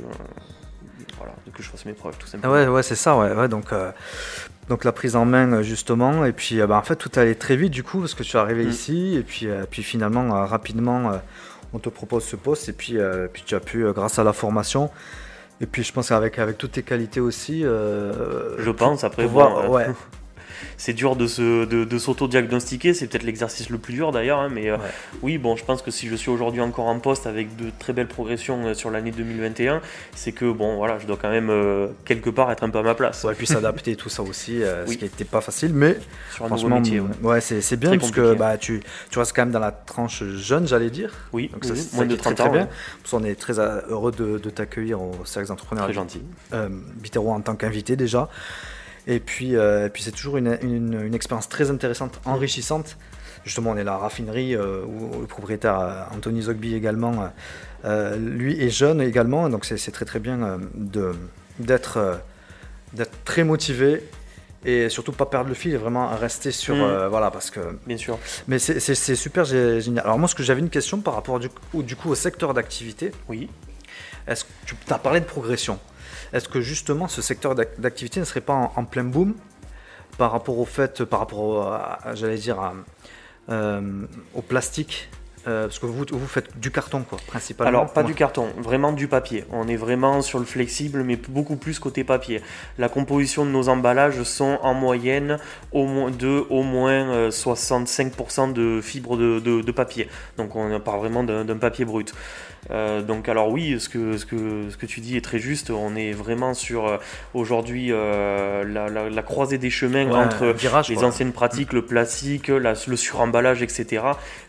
voilà, 1.22 1.32
que 1.54 1.62
je 1.62 1.68
fasse 1.68 1.84
mes 1.84 1.92
preuves 1.92 2.16
tout 2.18 2.26
Ah 2.28 2.30
simplement. 2.32 2.54
Ouais, 2.54 2.66
ouais, 2.66 2.82
c'est 2.82 2.94
ça, 2.94 3.16
ouais, 3.16 3.32
ouais, 3.32 3.48
donc, 3.48 3.72
euh, 3.72 3.90
donc 4.68 4.84
la 4.84 4.92
prise 4.92 5.16
en 5.16 5.24
main, 5.24 5.52
euh, 5.52 5.62
justement, 5.62 6.24
et 6.24 6.32
puis 6.32 6.60
euh, 6.60 6.66
bah, 6.66 6.76
en 6.76 6.82
fait, 6.82 6.96
tout 6.96 7.10
allait 7.16 7.34
très 7.34 7.56
vite, 7.56 7.70
du 7.72 7.82
coup, 7.82 8.00
parce 8.00 8.14
que 8.14 8.22
tu 8.22 8.36
es 8.36 8.40
arrivé 8.40 8.64
Mm. 8.64 8.68
ici, 8.70 9.16
et 9.16 9.22
puis, 9.22 9.46
euh, 9.48 9.64
puis 9.70 9.82
finalement, 9.82 10.44
rapidement, 10.46 11.12
on 11.72 11.78
te 11.78 11.88
propose 11.88 12.24
ce 12.24 12.36
poste, 12.36 12.68
et 12.68 12.72
puis, 12.72 12.96
puis 13.32 13.42
tu 13.46 13.54
as 13.54 13.60
pu, 13.60 13.84
grâce 13.92 14.18
à 14.18 14.24
la 14.24 14.32
formation, 14.32 14.90
et 15.60 15.66
puis 15.66 15.82
je 15.84 15.92
pense 15.92 16.08
qu'avec 16.08 16.38
avec 16.38 16.58
toutes 16.58 16.72
tes 16.72 16.82
qualités 16.82 17.20
aussi, 17.20 17.62
Je 17.62 18.70
pense, 18.70 19.04
après, 19.04 19.24
pouvoir- 19.24 19.50
bon, 19.54 19.64
euh, 19.64 19.68
ouais, 19.68 19.86
c'est 20.76 20.92
dur 20.92 21.16
de, 21.16 21.26
se, 21.26 21.64
de, 21.64 21.84
de 21.84 21.98
s'auto-diagnostiquer, 21.98 22.94
c'est 22.94 23.06
peut-être 23.06 23.22
l'exercice 23.24 23.70
le 23.70 23.78
plus 23.78 23.94
dur 23.94 24.12
d'ailleurs, 24.12 24.38
hein, 24.40 24.48
mais 24.52 24.70
euh, 24.70 24.76
Ouais. 24.76 24.88
oui, 25.22 25.38
bon, 25.38 25.56
je 25.56 25.64
pense 25.64 25.82
que 25.82 25.90
si 25.90 26.08
je 26.08 26.14
suis 26.16 26.30
aujourd'hui 26.30 26.60
encore 26.60 26.86
en 26.86 26.98
poste 26.98 27.26
avec 27.26 27.54
de 27.56 27.66
très 27.78 27.92
belles 27.92 28.06
progressions 28.08 28.66
euh, 28.66 28.74
sur 28.74 28.90
l'année 28.90 29.10
2021, 29.10 29.80
c'est 30.14 30.32
que, 30.32 30.50
bon, 30.50 30.76
voilà, 30.76 30.98
je 30.98 31.06
dois 31.06 31.18
quand 31.20 31.30
même 31.30 31.50
euh, 31.50 31.88
quelque 32.04 32.30
part 32.30 32.50
être 32.50 32.62
un 32.64 32.70
peu 32.70 32.78
à 32.78 32.82
ma 32.82 32.94
place 32.94 33.24
ouais, 33.24 33.34
puis 33.34 33.46
s'adapter, 33.46 33.96
tout 33.96 34.08
ça 34.08 34.22
aussi, 34.22 34.60
Oui. 34.86 34.94
ce 34.94 34.98
qui 34.98 35.04
n'était 35.04 35.24
pas 35.24 35.40
facile, 35.40 35.72
mais 35.74 35.96
sur 36.34 36.44
un 36.44 36.48
franchement, 36.48 36.76
métier. 36.80 37.00
ouais. 37.00 37.10
ouais, 37.22 37.40
c'est 37.40 37.60
c'est 37.60 37.76
bien, 37.76 37.96
parce 37.98 38.10
que 38.10 38.34
bah, 38.34 38.56
tu, 38.58 38.82
tu 39.10 39.18
restes 39.18 39.34
quand 39.34 39.42
même 39.42 39.52
dans 39.52 39.58
la 39.60 39.72
tranche 39.72 40.22
jeune, 40.24 40.66
j'allais 40.66 40.90
dire, 40.90 41.12
Oui, 41.32 41.50
donc 41.52 41.64
ça, 41.64 41.72
oui, 41.74 41.88
moins 41.94 42.04
de 42.06 42.08
qui 42.10 42.14
est 42.14 42.22
très 42.22 42.34
30 42.34 42.36
très 42.36 42.48
ans, 42.48 42.52
bien, 42.52 42.62
ouais. 42.62 42.68
Parce 43.02 43.10
qu'on 43.10 43.24
est 43.24 43.34
très 43.34 43.58
heureux 43.58 44.12
de, 44.12 44.38
de 44.38 44.50
t'accueillir 44.50 45.00
au 45.00 45.12
Cercle 45.24 45.52
Entrepreneurs 45.52 45.84
très 45.84 45.92
gentil. 45.94 46.22
euh, 46.54 46.68
Bitero 46.96 47.30
en 47.32 47.40
tant 47.40 47.54
qu'invité 47.56 47.96
déjà. 47.96 48.28
Et 49.06 49.18
puis, 49.20 49.56
euh, 49.56 49.86
et 49.86 49.88
puis 49.90 50.02
c'est 50.02 50.12
toujours 50.12 50.36
une, 50.36 50.58
une, 50.62 51.00
une 51.02 51.14
expérience 51.14 51.48
très 51.48 51.70
intéressante, 51.70 52.20
enrichissante. 52.24 52.96
Justement, 53.44 53.70
on 53.70 53.76
est 53.76 53.82
la 53.84 53.96
raffinerie 53.96 54.54
euh, 54.54 54.82
où 54.84 55.20
le 55.20 55.26
propriétaire 55.26 55.80
euh, 55.80 56.02
Anthony 56.14 56.42
Zogby 56.42 56.74
également, 56.74 57.28
lui 58.18 58.62
est 58.62 58.70
jeune 58.70 59.00
également, 59.00 59.48
donc 59.48 59.64
c'est 59.64 59.90
très 59.90 60.04
très 60.04 60.20
bien 60.20 60.60
d'être 61.58 62.20
d'être 62.92 63.24
très 63.24 63.42
motivé 63.42 64.02
et 64.64 64.88
surtout 64.88 65.10
pas 65.12 65.26
perdre 65.26 65.48
le 65.48 65.54
fil 65.54 65.72
et 65.72 65.76
vraiment 65.76 66.14
rester 66.14 66.52
sur 66.52 66.76
Mm. 66.76 66.80
euh, 66.82 67.08
voilà 67.08 67.30
parce 67.32 67.50
que 67.50 67.58
Bien 67.86 67.96
sûr. 67.96 68.18
mais 68.46 68.58
c'est 68.60 69.14
super 69.16 69.44
gé- 69.44 69.80
génial. 69.80 70.04
Alors 70.04 70.18
moi 70.18 70.28
ce 70.28 70.34
que 70.36 70.42
j'avais 70.44 70.60
une 70.60 70.70
question 70.70 71.00
par 71.00 71.14
rapport 71.14 71.40
du 71.40 71.48
coup 71.96 72.10
au 72.10 72.14
secteur 72.14 72.54
d'activité. 72.54 73.10
Oui. 73.28 73.48
Est-ce 74.28 74.44
que 74.44 74.50
tu 74.66 74.76
as 74.90 74.98
parlé 74.98 75.18
de 75.20 75.24
progression? 75.24 75.80
Est-ce 76.32 76.48
que 76.48 76.60
justement 76.60 77.08
ce 77.08 77.22
secteur 77.22 77.54
d'ac- 77.54 77.78
d'activité 77.80 78.20
ne 78.20 78.24
serait 78.24 78.40
pas 78.40 78.54
en, 78.54 78.72
en 78.76 78.84
plein 78.84 79.04
boom 79.04 79.34
par 80.18 80.32
rapport 80.32 80.58
au 80.58 80.64
fait, 80.66 81.04
par 81.04 81.20
rapport, 81.20 81.78
j'allais 82.14 82.36
dire, 82.36 82.60
à, 82.60 82.74
euh, 83.50 83.80
au 84.34 84.42
plastique 84.42 85.08
euh, 85.48 85.64
Parce 85.66 85.78
que 85.78 85.86
vous, 85.86 86.04
vous 86.12 86.26
faites 86.26 86.58
du 86.60 86.70
carton, 86.70 87.02
quoi, 87.02 87.18
principalement. 87.26 87.68
Alors, 87.80 87.92
pas 87.92 88.02
Ouais. 88.02 88.06
du 88.06 88.14
carton, 88.14 88.48
vraiment 88.58 88.92
du 88.92 89.08
papier. 89.08 89.44
On 89.50 89.66
est 89.68 89.76
vraiment 89.76 90.20
sur 90.22 90.38
le 90.38 90.44
flexible, 90.44 91.02
mais 91.02 91.16
beaucoup 91.16 91.56
plus 91.56 91.78
côté 91.78 92.04
papier. 92.04 92.40
La 92.78 92.88
composition 92.88 93.44
de 93.46 93.50
nos 93.50 93.68
emballages 93.68 94.22
sont 94.22 94.58
en 94.62 94.74
moyenne 94.74 95.38
au 95.72 95.86
moins 95.86 96.10
de 96.10 96.44
au 96.50 96.62
moins 96.62 96.92
euh, 97.10 97.30
65% 97.30 98.52
de 98.52 98.80
fibres 98.80 99.16
de, 99.16 99.40
de- 99.40 99.62
de 99.62 99.72
papier. 99.72 100.08
Donc, 100.36 100.54
on 100.56 100.78
parle 100.80 101.00
vraiment 101.00 101.24
d'un 101.24 101.56
papier 101.58 101.84
brut. 101.84 102.14
Euh, 102.72 103.02
donc, 103.02 103.28
alors 103.28 103.50
oui, 103.50 103.78
ce 103.78 103.88
que, 103.88 104.16
ce, 104.16 104.24
que, 104.24 104.70
ce 104.70 104.76
que 104.76 104.86
tu 104.86 105.00
dis 105.00 105.16
est 105.16 105.20
très 105.20 105.38
juste. 105.38 105.70
On 105.70 105.94
est 105.94 106.12
vraiment 106.12 106.54
sur 106.54 106.86
euh, 106.86 106.96
aujourd'hui 107.34 107.88
euh, 107.90 108.64
la, 108.64 108.88
la- 108.88 109.10
la 109.10 109.22
croisée 109.22 109.58
des 109.58 109.68
chemins 109.70 110.06
Ouais, 110.06 110.14
entre 110.16 110.46
virage, 110.46 110.88
les 110.88 110.94
quoi. 110.96 111.04
anciennes 111.08 111.32
pratiques, 111.32 111.72
le 111.72 111.82
plastique, 111.84 112.48
la- 112.48 112.74
le 112.86 112.96
suremballage, 112.96 113.62
etc., 113.62 114.02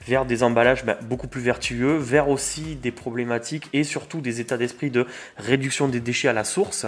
vers 0.07 0.25
des 0.25 0.43
emballages 0.43 0.85
bah, 0.85 0.97
beaucoup 1.01 1.27
plus 1.27 1.41
vertueux, 1.41 1.97
vers 1.97 2.29
aussi 2.29 2.75
des 2.81 2.91
problématiques 2.91 3.67
et 3.73 3.83
surtout 3.83 4.21
des 4.21 4.39
états 4.39 4.57
d'esprit 4.57 4.89
de 4.89 5.05
réduction 5.37 5.87
des 5.87 5.99
déchets 5.99 6.27
à 6.29 6.33
la 6.33 6.43
source, 6.45 6.85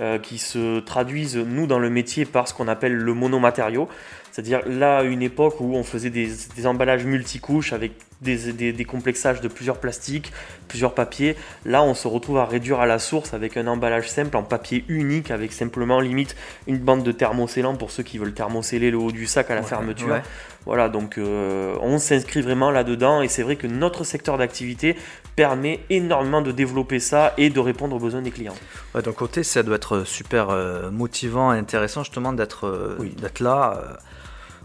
euh, 0.00 0.18
qui 0.18 0.38
se 0.38 0.80
traduisent, 0.80 1.36
nous, 1.36 1.66
dans 1.66 1.78
le 1.78 1.88
métier, 1.88 2.24
par 2.24 2.46
ce 2.48 2.52
qu'on 2.54 2.68
appelle 2.68 2.94
le 2.94 3.14
monomatériau. 3.14 3.88
C'est-à-dire 4.34 4.62
là, 4.66 4.98
à 4.98 5.02
une 5.04 5.22
époque 5.22 5.60
où 5.60 5.76
on 5.76 5.84
faisait 5.84 6.10
des, 6.10 6.28
des 6.56 6.66
emballages 6.66 7.04
multicouches 7.04 7.72
avec 7.72 7.92
des, 8.20 8.52
des, 8.52 8.72
des 8.72 8.84
complexages 8.84 9.40
de 9.40 9.46
plusieurs 9.46 9.76
plastiques, 9.78 10.32
plusieurs 10.66 10.92
papiers. 10.92 11.36
Là, 11.64 11.84
on 11.84 11.94
se 11.94 12.08
retrouve 12.08 12.38
à 12.38 12.44
réduire 12.44 12.80
à 12.80 12.86
la 12.86 12.98
source 12.98 13.32
avec 13.32 13.56
un 13.56 13.68
emballage 13.68 14.10
simple 14.10 14.36
en 14.36 14.42
papier 14.42 14.84
unique, 14.88 15.30
avec 15.30 15.52
simplement 15.52 16.00
limite 16.00 16.34
une 16.66 16.78
bande 16.78 17.04
de 17.04 17.12
thermoscellant 17.12 17.76
pour 17.76 17.92
ceux 17.92 18.02
qui 18.02 18.18
veulent 18.18 18.32
thermosceller 18.34 18.90
le 18.90 18.96
haut 18.98 19.12
du 19.12 19.26
sac 19.26 19.52
à 19.52 19.54
la 19.54 19.60
Ouais, 19.60 19.66
fermeture. 19.68 20.08
ouais. 20.08 20.22
Voilà, 20.66 20.88
donc 20.88 21.16
euh, 21.16 21.76
on 21.80 21.98
s'inscrit 21.98 22.40
vraiment 22.40 22.72
là-dedans 22.72 23.22
et 23.22 23.28
c'est 23.28 23.44
vrai 23.44 23.54
que 23.54 23.68
notre 23.68 24.02
secteur 24.02 24.36
d'activité 24.36 24.96
permet 25.36 25.78
énormément 25.90 26.42
de 26.42 26.50
développer 26.50 26.98
ça 26.98 27.34
et 27.36 27.50
de 27.50 27.60
répondre 27.60 27.94
aux 27.94 28.00
besoins 28.00 28.22
des 28.22 28.32
clients. 28.32 28.56
Ouais, 28.96 29.02
d'un 29.02 29.12
côté, 29.12 29.44
ça 29.44 29.62
doit 29.62 29.76
être 29.76 30.02
super 30.02 30.50
euh, 30.50 30.90
motivant 30.90 31.54
et 31.54 31.58
intéressant 31.58 32.02
justement 32.02 32.32
d'être 32.32 32.66
euh, 32.66 32.96
Oui. 32.98 33.14
là. 33.38 33.98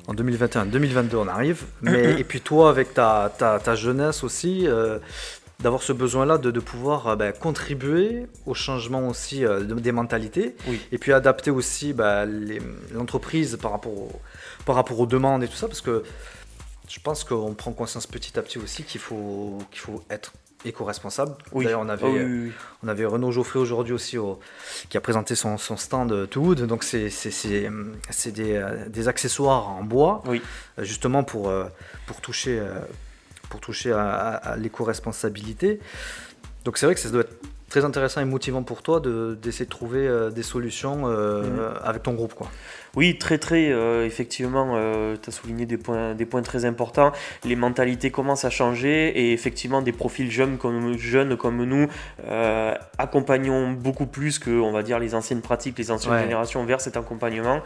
En 0.10 0.13
2021, 0.16 0.66
2022, 0.66 1.18
on 1.18 1.28
arrive. 1.28 1.63
Mais, 1.82 2.20
et 2.20 2.24
puis 2.24 2.42
toi, 2.42 2.70
avec 2.72 2.94
ta, 2.96 3.32
ta, 3.38 3.60
ta 3.60 3.75
jeunesse 3.75 4.24
aussi, 4.24 4.68
euh, 4.68 4.98
d'avoir 5.60 5.84
ce 5.84 5.94
besoin-là 5.94 6.38
de, 6.39 6.51
de 6.51 6.60
pouvoir 6.60 7.08
euh, 7.10 7.16
ben, 7.16 7.32
contribuer 7.32 8.25
au 8.48 8.54
changement 8.54 9.08
aussi 9.08 9.46
euh, 9.46 9.60
de- 9.60 9.75
des 9.75 9.92
mentalités. 9.92 10.56
Oui. 10.68 10.80
Et 10.92 10.98
puis 10.98 11.13
adapter 11.13 11.51
aussi 11.51 11.94
les- 12.25 12.62
l'entreprise 12.94 13.58
par, 13.62 13.72
rapport 13.72 13.92
au- 13.94 14.22
par 14.66 14.75
rapport 14.75 15.00
aux 15.00 15.06
demandes 15.06 15.44
et 15.44 15.48
tout 15.48 15.56
ça. 15.58 15.68
Parce 15.68 15.82
que 15.82 16.04
je 16.88 17.00
pense 17.01 17.24
qu'on 17.24 17.54
prend 17.54 17.72
conscience 17.72 18.08
petit 18.08 18.39
à 18.39 18.42
petit 18.42 18.58
aussi 18.58 18.84
qu'il 18.84 19.01
faut, 19.01 19.60
qu'il 19.70 19.82
faut 19.82 20.01
être 20.10 20.34
éco-responsable. 20.66 21.34
Oui. 21.54 21.66
D'ailleurs, 21.66 21.82
on 21.82 21.89
avait, 21.89 22.06
Ah 22.06 22.10
oui, 22.10 22.20
oui, 22.24 22.42
oui. 22.48 22.51
on 22.84 22.88
avait 22.89 23.06
Renaud 23.06 23.32
Geoffrey 23.32 23.60
aujourd'hui 23.60 23.94
aussi 23.94 24.18
au- 24.18 24.39
qui 24.89 24.98
a 24.98 25.01
présenté 25.01 25.36
son, 25.36 25.58
son 25.58 25.78
stand 25.78 26.12
euh, 26.12 26.25
To 26.28 26.42
Wood. 26.42 26.62
Donc 26.68 26.84
c'est 26.84 27.10
c'est- 27.10 27.32
c'est, 27.32 27.70
c'est 28.10 28.32
des, 28.32 28.56
euh, 28.56 28.88
des 28.89 29.08
accessoires 29.08 29.70
en 29.70 29.84
bois 29.84 30.22
euh, 30.28 30.84
justement 30.84 31.24
pour, 31.24 31.50
euh, 31.50 31.66
pour 32.08 32.20
toucher, 32.22 32.60
euh, 32.60 32.74
pour 33.50 33.62
toucher 33.62 33.92
à, 33.94 34.10
à- 34.10 34.36
à 34.51 34.56
l'éco-responsabilité. 34.58 35.80
Donc 36.66 36.78
c'est 36.78 36.86
vrai 36.86 36.96
que 36.96 37.01
ça 37.01 37.10
doit 37.10 37.22
être 37.22 37.36
très 37.70 37.86
intéressant 37.86 38.20
et 38.20 38.25
motivant 38.25 38.63
pour 38.63 38.82
toi 38.82 39.00
de- 39.00 39.38
d'essayer 39.42 39.66
de 39.66 39.70
trouver 39.70 40.08
euh, 40.08 40.30
des 40.32 40.44
solutions 40.44 41.04
euh, 41.06 41.44
Mhm. 41.44 41.80
avec 41.84 42.04
ton 42.04 42.13
groupe. 42.13 42.34
Quoi. 42.34 42.50
Oui, 43.00 43.18
très 43.18 43.38
très, 43.38 43.72
euh, 43.72 44.06
effectivement, 44.06 44.75
tu 45.22 45.29
as 45.29 45.32
souligné 45.32 45.65
des 45.65 45.77
points, 45.77 46.15
des 46.15 46.25
points 46.25 46.41
très 46.41 46.65
importants. 46.65 47.13
Les 47.46 47.56
mentalités 47.56 48.12
commencent 48.12 48.44
à 48.44 48.50
changer 48.50 49.08
et 49.18 49.32
effectivement 49.32 49.82
des 49.82 49.94
profils 49.94 50.29
jeunes 50.29 50.58
comme, 50.58 50.98
jeunes 50.98 51.38
comme 51.38 51.63
nous 51.63 51.88
euh, 52.27 52.74
accompagnons 52.98 53.72
beaucoup 53.72 54.06
plus 54.06 54.38
que, 54.38 54.50
on 54.51 54.74
va 54.74 54.84
dire, 54.84 55.00
les 55.00 55.15
anciennes 55.15 55.39
pratiques, 55.41 55.77
les 55.77 55.91
anciennes 55.91 56.10
Ouais. 56.13 56.24
générations 56.24 56.65
vers 56.65 56.82
cet 56.82 56.98
accompagnement. 56.98 57.62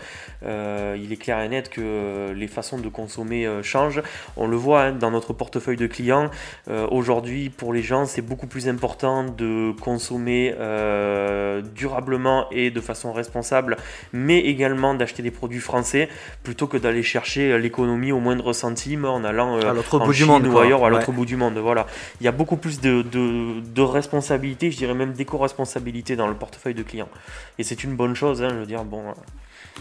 Euh, 0.46 0.96
il 1.02 1.12
est 1.12 1.18
clair 1.18 1.40
et 1.42 1.50
net 1.50 1.70
que 1.70 2.32
les 2.32 2.48
façons 2.48 2.78
de 2.78 2.90
consommer 2.90 3.48
euh, 3.48 3.64
changent. 3.64 4.04
On 4.38 4.46
le 4.48 4.56
voit 4.56 4.82
hein, 4.84 4.92
dans 4.92 5.10
notre 5.10 5.34
portefeuille 5.34 5.78
de 5.78 5.88
clients. 5.88 6.30
Euh, 6.70 6.86
Aujourd'hui, 6.92 7.50
pour 7.50 7.74
les 7.74 7.82
gens, 7.82 8.06
c'est 8.06 8.22
beaucoup 8.22 8.46
plus 8.46 8.68
important 8.68 9.24
de 9.24 9.72
consommer 9.82 10.54
euh, 10.60 11.62
durablement 11.74 12.46
et 12.52 12.70
de 12.70 12.82
façon 12.82 13.14
responsable, 13.14 13.78
mais 14.12 14.40
également 14.40 14.94
d'acheter 14.94 15.23
des 15.24 15.32
produits 15.32 15.60
français 15.60 16.10
plutôt 16.44 16.68
que 16.68 16.78
d'aller 16.78 17.02
chercher 17.02 17.58
l'économie 17.58 18.12
au 18.12 18.20
moindre 18.20 18.54
centime 18.54 19.06
en 19.06 19.24
allant 19.24 19.58
euh, 19.58 19.72
à 19.72 19.74
l'autre 19.74 19.98
bout 20.00 20.14
du 20.14 20.26
monde. 20.26 20.46
ou 20.46 20.58
ailleurs 20.60 20.82
à 20.82 20.84
Ouais. 20.86 20.92
l'autre 20.92 21.12
bout 21.12 21.26
du 21.26 21.36
monde. 21.36 21.58
Voilà. 21.58 21.88
Il 22.22 22.26
y 22.26 22.28
a 22.28 22.32
beaucoup 22.32 22.58
plus 22.58 22.80
de, 22.82 23.02
de, 23.02 23.60
de 23.62 23.82
responsabilité, 23.82 24.70
je 24.70 24.78
dirais 24.78 24.94
même 24.94 25.14
d'éco-responsabilité 25.14 26.16
dans 26.16 26.28
le 26.28 26.36
portefeuille 26.36 26.76
de 26.76 26.84
clients. 26.84 27.10
Et 27.58 27.64
c'est 27.64 27.84
une 27.84 27.96
bonne 27.96 28.16
chose, 28.16 28.44
hein, 28.44 28.50
je 28.52 28.56
veux 28.60 28.66
dire, 28.66 28.84
bon, 28.84 29.10
euh, 29.10 29.14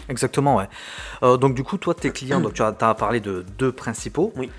Exactement, 0.09 0.55
ouais. 0.55 0.65
Euh, 1.21 1.37
donc 1.37 1.53
du 1.53 1.63
coup, 1.63 1.77
toi, 1.77 1.93
tes 1.93 2.09
clients, 2.11 2.41
donc 2.41 2.55
tu 2.55 2.63
as, 2.63 2.71
t'as 2.71 2.93
parlé 2.95 3.19
de 3.19 3.45
deux 3.59 3.71
principaux. 3.71 4.33
Oui. 4.35 4.49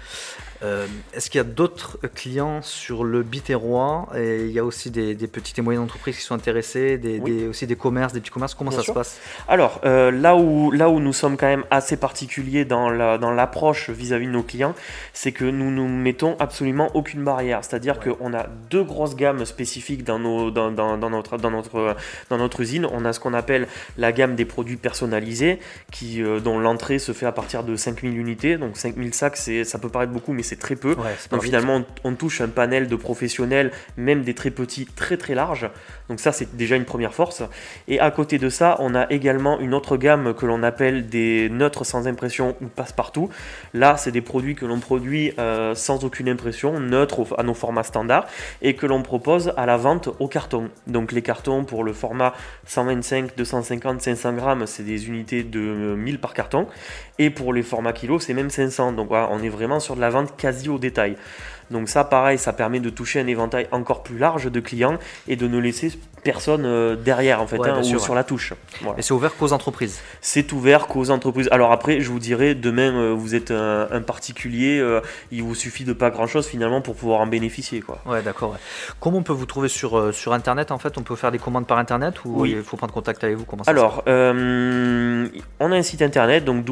Euh, 0.62 0.86
Est-ce 1.12 1.28
qu'il 1.30 1.38
y 1.38 1.40
a 1.40 1.44
d'autres 1.44 1.98
clients 2.14 2.62
sur 2.62 3.04
le 3.04 3.22
Biterrois 3.22 4.08
et 4.16 4.44
il 4.46 4.50
y 4.52 4.58
a 4.58 4.64
aussi 4.64 4.90
des, 4.90 5.14
des 5.14 5.26
petites 5.26 5.58
et 5.58 5.62
moyennes 5.62 5.82
entreprises 5.82 6.16
qui 6.16 6.22
sont 6.22 6.34
intéressées, 6.34 6.96
des, 6.96 7.18
Oui. 7.18 7.32
des- 7.32 7.48
aussi 7.48 7.66
des 7.66 7.76
commerces, 7.76 8.12
des 8.12 8.20
petits 8.20 8.30
commerces? 8.30 8.54
Comment 8.54 8.70
Bien 8.70 8.78
ça 8.78 8.84
sûr. 8.84 8.94
se 8.94 8.98
passe? 8.98 9.18
Alors, 9.48 9.80
euh, 9.84 10.10
là, 10.10 10.36
où, 10.36 10.70
là 10.70 10.88
où 10.88 11.00
nous 11.00 11.12
sommes 11.12 11.36
quand 11.36 11.46
même 11.46 11.64
assez 11.70 11.96
particuliers 11.96 12.64
dans 12.64 12.88
la- 12.90 13.18
dans 13.18 13.30
l'approche 13.32 13.90
vis-à-vis 13.90 14.26
de 14.26 14.30
nos 14.32 14.42
clients, 14.42 14.74
c'est 15.12 15.32
que 15.32 15.44
nous 15.44 15.70
ne 15.70 15.88
mettons 15.88 16.36
absolument 16.38 16.90
aucune 16.94 17.24
barrière. 17.24 17.60
C'est-à-dire 17.64 17.98
Ouais. 18.06 18.14
qu'on 18.18 18.32
a 18.34 18.46
deux 18.70 18.84
grosses 18.84 19.16
gammes 19.16 19.44
spécifiques 19.44 20.04
dans, 20.04 20.18
nos, 20.18 20.50
dans, 20.50 20.70
dans- 20.70 20.96
dans 20.96 21.10
notre, 21.10 21.36
dans, 21.36 21.50
notre, 21.50 21.96
dans 22.30 22.38
notre 22.38 22.60
usine. 22.60 22.86
On 22.90 23.04
a 23.04 23.12
ce 23.12 23.20
qu'on 23.20 23.34
appelle 23.34 23.66
la 23.98 24.12
gamme 24.12 24.34
des 24.34 24.44
produits 24.44 24.76
personnalisés, 24.76 25.58
qui, 25.90 26.22
euh, 26.22 26.40
dont 26.40 26.58
l'entrée 26.58 26.98
se 26.98 27.12
fait 27.12 27.26
à 27.26 27.32
partir 27.32 27.64
de 27.64 27.76
5000 27.76 28.16
unités. 28.16 28.56
Donc 28.56 28.76
5000 28.76 29.12
sacs, 29.14 29.36
ça 29.36 29.78
peut 29.78 29.88
paraître 29.88 30.12
beaucoup, 30.12 30.32
mais 30.32 30.42
c'est 30.42 30.53
très 30.56 30.76
peu. 30.76 30.90
Ouais, 30.94 30.96
Donc 31.30 31.40
finalement, 31.46 31.84
on, 32.04 32.10
on 32.10 32.14
touche 32.14 32.40
un 32.40 32.48
panel 32.48 32.88
de 32.88 32.96
professionnels, 32.96 33.70
même 33.96 34.22
des 34.22 34.34
très 34.34 34.50
petits, 34.50 34.86
très 34.86 35.16
très 35.16 35.34
larges. 35.34 35.68
Donc 36.08 36.20
ça, 36.20 36.32
c'est 36.32 36.56
déjà 36.56 36.76
une 36.76 36.84
première 36.84 37.14
force. 37.14 37.42
Et 37.88 37.98
à 38.00 38.10
côté 38.10 38.38
de 38.38 38.48
ça, 38.48 38.76
on 38.80 38.94
a 38.94 39.10
également 39.10 39.58
une 39.60 39.74
autre 39.74 39.96
gamme 39.96 40.34
que 40.34 40.46
l'on 40.46 40.62
appelle 40.62 41.08
des 41.08 41.48
neutres 41.50 41.84
sans 41.84 42.06
impression 42.06 42.56
ou 42.60 42.66
passe-partout. 42.66 43.28
Là, 43.72 43.96
c'est 43.96 44.10
des 44.12 44.20
produits 44.20 44.54
que 44.54 44.66
l'on 44.66 44.80
produit 44.80 45.32
euh, 45.38 45.74
sans 45.74 46.04
aucune 46.04 46.28
impression, 46.28 46.78
neutres 46.80 47.20
au- 47.20 47.28
à 47.38 47.42
nos 47.42 47.54
formats 47.54 47.82
standards, 47.84 48.26
et 48.62 48.74
que 48.74 48.86
l'on 48.86 49.02
propose 49.02 49.52
à 49.56 49.66
la 49.66 49.76
vente 49.76 50.08
au 50.18 50.28
carton. 50.28 50.68
Donc 50.86 51.12
les 51.12 51.22
cartons 51.22 51.64
pour 51.64 51.84
le 51.84 51.92
format 51.92 52.34
125, 52.66 53.36
250, 53.36 54.00
500 54.02 54.32
grammes, 54.34 54.66
c'est 54.66 54.82
des 54.82 55.08
unités 55.08 55.42
de 55.42 55.58
1000 55.58 56.18
par 56.18 56.34
carton. 56.34 56.66
Et 57.18 57.30
pour 57.30 57.52
les 57.52 57.62
formats 57.62 57.92
kilos, 57.92 58.24
c'est 58.26 58.34
même 58.34 58.50
500. 58.50 58.92
Donc 58.92 59.08
voilà, 59.08 59.28
on 59.30 59.40
est 59.42 59.48
vraiment 59.48 59.78
sur 59.80 59.94
de 59.96 60.00
la 60.00 60.10
vente 60.10 60.33
quasi 60.36 60.68
au 60.68 60.78
détail. 60.78 61.16
Donc 61.70 61.88
ça, 61.88 62.04
pareil, 62.04 62.38
ça 62.38 62.52
permet 62.52 62.80
de 62.80 62.90
toucher 62.90 63.20
un 63.20 63.26
éventail 63.26 63.68
encore 63.72 64.02
plus 64.02 64.18
large 64.18 64.50
de 64.50 64.60
clients 64.60 64.98
et 65.28 65.36
de 65.36 65.46
ne 65.48 65.58
laisser 65.58 65.92
personne 66.22 66.64
euh, 66.64 66.96
derrière 66.96 67.42
en 67.42 67.46
fait, 67.46 67.58
Ouais, 67.58 67.68
hein, 67.68 67.80
ou 67.80 67.98
sur 67.98 68.14
la 68.14 68.24
touche. 68.24 68.54
Voilà. 68.80 68.98
Et 68.98 69.02
c'est 69.02 69.12
ouvert 69.12 69.36
qu'aux 69.36 69.52
entreprises. 69.52 70.00
C'est 70.22 70.52
ouvert 70.52 70.86
qu'aux 70.86 71.10
entreprises. 71.10 71.48
Alors 71.50 71.70
après, 71.72 72.00
je 72.00 72.10
vous 72.10 72.18
dirais, 72.18 72.54
demain, 72.54 72.94
euh, 72.94 73.12
vous 73.14 73.34
êtes 73.34 73.50
un, 73.50 73.88
un 73.90 74.00
particulier, 74.00 74.78
euh, 74.78 75.00
il 75.30 75.42
vous 75.42 75.54
suffit 75.54 75.84
de 75.84 75.92
pas 75.92 76.10
grand-chose 76.10 76.46
finalement 76.46 76.80
pour 76.80 76.94
pouvoir 76.94 77.20
en 77.20 77.26
bénéficier. 77.26 77.80
Quoi. 77.80 78.00
Ouais, 78.06 78.22
d'accord. 78.22 78.52
ouais. 78.52 78.58
Comment 79.00 79.18
on 79.18 79.22
peut 79.22 79.32
vous 79.34 79.46
trouver 79.46 79.68
sur, 79.68 79.98
euh, 79.98 80.12
sur 80.12 80.32
Internet 80.32 80.70
en 80.70 80.78
fait? 80.78 80.96
On 80.98 81.02
peut 81.02 81.16
faire 81.16 81.30
des 81.30 81.38
commandes 81.38 81.66
par 81.66 81.78
Internet 81.78 82.24
ou 82.24 82.40
Oui. 82.40 82.54
il 82.56 82.62
faut 82.62 82.76
prendre 82.76 82.94
contact 82.94 83.22
avec 83.24 83.36
vous? 83.36 83.44
Comment 83.44 83.64
ça 83.64 83.70
Alors, 83.70 84.02
euh, 84.08 85.28
on 85.60 85.72
a 85.72 85.76
un 85.76 85.82
site 85.82 86.02
internet, 86.02 86.44
donc. 86.44 86.64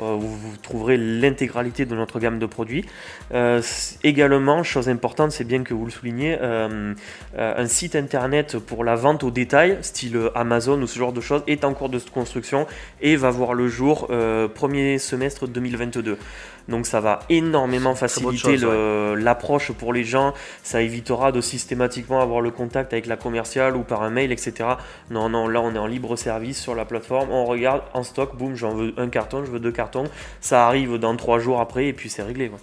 Euh, 0.00 0.14
où 0.14 0.20
vous 0.20 0.56
trouverez 0.62 0.96
de 1.36 1.94
notre 1.94 2.20
gamme 2.20 2.38
de 2.38 2.46
produits. 2.46 2.84
Euh, 3.32 3.62
également, 4.02 4.62
chose 4.62 4.88
importante, 4.88 5.32
c'est 5.32 5.44
bien 5.44 5.62
que 5.62 5.74
vous 5.74 5.84
le 5.84 5.90
souligniez, 5.90 6.38
euh, 6.40 6.94
euh, 7.38 7.54
un 7.56 7.66
site 7.66 7.96
internet 7.96 8.58
pour 8.58 8.84
la 8.84 8.96
vente 8.96 9.24
au 9.24 9.30
détail, 9.30 9.78
style 9.82 10.30
Amazon 10.34 10.80
ou 10.80 10.86
ce 10.86 10.98
genre 10.98 11.12
de 11.12 11.20
choses, 11.20 11.42
est 11.46 11.64
en 11.64 11.74
cours 11.74 11.88
de 11.88 11.98
construction 12.12 12.66
et 13.00 13.16
va 13.16 13.30
voir 13.30 13.54
le 13.54 13.68
jour 13.68 14.08
premier 14.54 14.98
semestre 14.98 15.46
2022. 15.46 16.18
Donc 16.68 16.86
ça 16.86 17.00
va 17.00 17.20
énormément 17.28 17.94
faciliter 17.94 18.56
le- 18.66 19.14
l'approche 19.14 19.70
pour 19.72 19.92
les 19.92 20.02
gens. 20.04 20.34
Ça 20.62 20.82
évitera 20.82 21.30
de 21.32 21.40
systématiquement 21.40 22.20
avoir 22.20 22.40
le 22.40 22.50
contact 22.50 22.92
avec 22.92 23.06
la 23.06 23.16
commerciale 23.16 23.76
ou 23.76 23.82
par 23.82 24.02
un 24.02 24.10
mail, 24.10 24.32
etc. 24.32 24.70
Non, 25.10 25.28
non, 25.28 25.46
là 25.48 25.60
on 25.60 25.74
est 25.74 25.78
en 25.78 25.86
libre 25.86 26.16
service 26.16 26.60
sur 26.60 26.74
la 26.74 26.84
plateforme. 26.84 27.30
On 27.30 27.44
regarde 27.44 27.82
en 27.94 28.02
stock, 28.02 28.36
boum, 28.36 28.54
j'en 28.56 28.74
veux 28.74 28.92
un 28.96 29.08
carton, 29.08 29.44
je 29.44 29.50
veux 29.50 29.60
deux 29.60 29.72
cartons. 29.72 30.04
Ça 30.40 30.66
arrive 30.66 30.98
dans 30.98 31.14
trois 31.16 31.38
jours 31.38 31.60
après 31.60 31.86
et 31.86 31.92
puis 31.92 32.08
c'est 32.10 32.22
réglé. 32.22 32.48
quoi. 32.48 32.58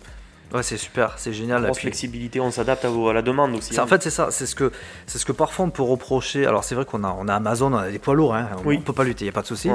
Ouais, 0.53 0.61
c'est 0.61 0.77
super, 0.77 1.15
c'est 1.17 1.33
génial. 1.33 1.63
Grosse 1.63 1.79
flexibilité, 1.79 2.39
on 2.39 2.51
s'adapte 2.51 2.85
à, 2.85 2.89
à, 2.89 3.13
la 3.13 3.23
demande 3.23 3.55
aussi. 3.55 3.79
En 3.79 3.83
hein. 3.83 3.87
fait, 3.87 4.03
c'est 4.03 4.11
ça, 4.11 4.29
c'est 4.29 4.45
ce 4.45 4.53
que 4.53 4.71
c'est 5.07 5.17
ce 5.17 5.25
que 5.25 5.31
parfois 5.31 5.65
on 5.65 5.71
peut 5.71 5.81
reprocher. 5.81 6.45
Alors 6.45 6.63
c'est 6.63 6.75
vrai 6.75 6.85
qu'on 6.85 7.03
a 7.03 7.15
on 7.17 7.27
a 7.27 7.33
Amazon, 7.33 7.73
on 7.73 7.77
a 7.77 7.89
des 7.89 7.97
poids 7.97 8.13
lourds, 8.13 8.35
hein, 8.35 8.49
on, 8.63 8.81
peut 8.81 8.93
pas 8.93 9.03
lutter, 9.03 9.25
il 9.25 9.27
y 9.27 9.29
a 9.29 9.33
pas 9.33 9.41
de 9.41 9.47
souci. 9.47 9.69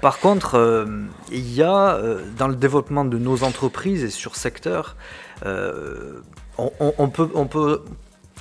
Par 0.00 0.18
contre, 0.20 0.56
euh, 0.56 0.86
il 1.30 1.52
y 1.52 1.62
a 1.62 1.96
euh, 1.96 2.22
dans 2.38 2.48
le 2.48 2.56
développement 2.56 3.04
de 3.04 3.18
nos 3.18 3.44
entreprises 3.44 4.04
et 4.04 4.10
sur 4.10 4.36
secteur, 4.36 4.96
euh, 5.44 6.20
on, 6.56 7.08
peut 7.08 7.28
on 7.34 7.46
peut 7.46 7.82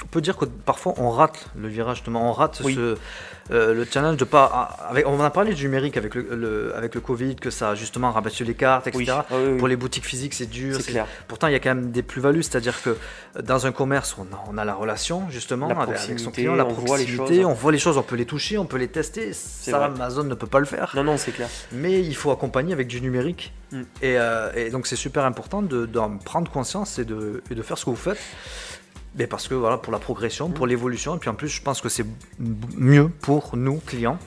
on 0.03 0.07
peut 0.07 0.21
dire 0.21 0.37
que 0.37 0.45
parfois 0.45 0.93
on 0.97 1.09
rate 1.09 1.49
le 1.55 1.67
virage, 1.67 1.97
justement, 1.97 2.29
on 2.29 2.33
rate 2.33 2.61
ce, 2.63 2.97
euh, 3.51 3.73
le 3.73 3.85
challenge 3.85 4.17
de 4.17 4.23
pas. 4.23 4.49
Ah, 4.53 4.89
avec, 4.89 5.07
on 5.07 5.19
a 5.21 5.29
parlé 5.29 5.53
du 5.53 5.65
numérique 5.65 5.97
avec 5.97 6.15
le, 6.15 6.73
avec 6.75 6.95
le 6.95 7.01
Covid, 7.01 7.35
que 7.35 7.49
ça 7.49 7.71
a 7.71 7.75
justement 7.75 8.11
rabattu 8.11 8.43
les 8.43 8.53
cartes, 8.53 8.87
etc. 8.87 9.13
Pour 9.57 9.67
les 9.67 9.75
boutiques 9.75 10.05
physiques, 10.05 10.33
c'est 10.33 10.49
dur. 10.49 10.79
Pourtant, 11.27 11.47
il 11.47 11.53
y 11.53 11.55
a 11.55 11.59
quand 11.59 11.75
même 11.75 11.91
des 11.91 12.03
plus-values, 12.03 12.43
c'est-à-dire 12.43 12.81
que 12.81 12.97
dans 13.41 13.65
un 13.65 13.71
commerce, 13.71 14.15
on 14.17 14.23
a, 14.33 14.43
on 14.49 14.57
a 14.57 14.65
la 14.65 14.73
relation 14.73 15.29
justement 15.29 15.67
avec, 15.69 16.19
son 16.19 16.31
client, 16.31 16.55
la 16.55 16.65
on 16.65 16.73
proximité, 16.73 17.15
voit 17.15 17.27
les 17.29 17.37
choses. 17.37 17.45
on 17.45 17.53
voit 17.53 17.71
les 17.71 17.79
choses, 17.79 17.97
on 17.97 18.03
peut 18.03 18.15
les 18.15 18.25
toucher, 18.25 18.57
on 18.57 18.65
peut 18.65 18.77
les 18.77 18.87
tester. 18.87 19.33
Ça, 19.33 19.85
Amazon 19.85 20.23
ne 20.23 20.35
peut 20.35 20.47
pas 20.47 20.59
le 20.59 20.65
faire. 20.65 20.93
Non, 20.95 21.03
non, 21.03 21.17
c'est 21.17 21.31
clair. 21.31 21.49
Mais 21.71 21.99
il 21.99 22.15
faut 22.15 22.31
accompagner 22.31 22.73
avec 22.73 22.87
du 22.87 23.01
numérique. 23.01 23.53
Mm. 23.71 23.81
Euh, 24.03 24.51
et, 24.55 24.69
donc, 24.69 24.87
c'est 24.87 24.95
super 24.95 25.25
important 25.25 25.61
de, 25.61 25.87
prendre 26.23 26.51
conscience 26.51 26.99
et 26.99 27.05
de, 27.05 27.43
et 27.49 27.55
de 27.55 27.61
faire 27.61 27.77
ce 27.77 27.85
que 27.85 27.89
vous 27.89 27.95
faites. 27.95 28.19
Mais 29.15 29.27
parce 29.27 29.47
que 29.47 29.55
voilà, 29.55 29.77
pour 29.77 29.91
la 29.91 29.99
progression, 29.99 30.49
pour 30.49 30.65
mm. 30.65 30.69
l'évolution, 30.69 31.15
et 31.15 31.19
puis 31.19 31.29
en 31.29 31.35
plus, 31.35 31.49
je 31.49 31.61
pense 31.61 31.81
que 31.81 31.89
c'est 31.89 32.05
mieux 32.39 33.09
pour 33.09 33.57
nous, 33.57 33.77
clients, 33.85 34.19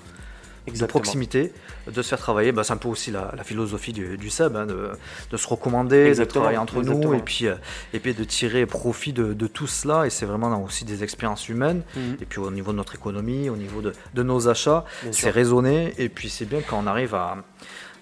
de 0.66 0.86
proximité, 0.86 1.52
de 1.86 2.02
se 2.02 2.08
faire 2.08 2.18
travailler. 2.18 2.52
Bah, 2.52 2.64
c'est 2.64 2.72
un 2.72 2.78
peu 2.78 2.88
aussi 2.88 3.10
la, 3.10 3.32
philosophie 3.44 3.92
du, 3.92 4.16
du 4.16 4.30
sub, 4.30 4.56
hein, 4.56 4.66
de, 4.66 5.36
se 5.36 5.46
recommander, 5.46 6.14
de 6.14 6.24
travailler 6.24 6.58
entre 6.58 6.82
nous, 6.82 7.14
et 7.14 7.20
puis, 7.20 7.46
euh, 7.46 7.54
et 7.92 8.00
puis 8.00 8.14
de 8.14 8.24
tirer 8.24 8.66
profit 8.66 9.12
de, 9.12 9.46
tout 9.46 9.66
cela. 9.66 10.06
Et 10.06 10.10
c'est 10.10 10.26
vraiment 10.26 10.62
aussi 10.62 10.84
des 10.84 11.02
expériences 11.02 11.48
humaines. 11.48 11.82
Mm. 11.96 12.00
Et 12.20 12.26
puis 12.26 12.40
au 12.40 12.50
niveau 12.50 12.72
de 12.72 12.76
notre 12.76 12.94
économie, 12.94 13.48
au 13.48 13.56
niveau 13.56 13.82
de, 13.82 14.22
nos 14.22 14.48
achats, 14.48 14.84
c'est 15.12 15.30
raisonné. 15.30 15.94
Et 15.98 16.08
puis 16.08 16.28
c'est 16.28 16.46
bien 16.46 16.60
quand 16.60 16.78
on 16.82 16.86
arrive 16.86 17.14
à, 17.14 17.36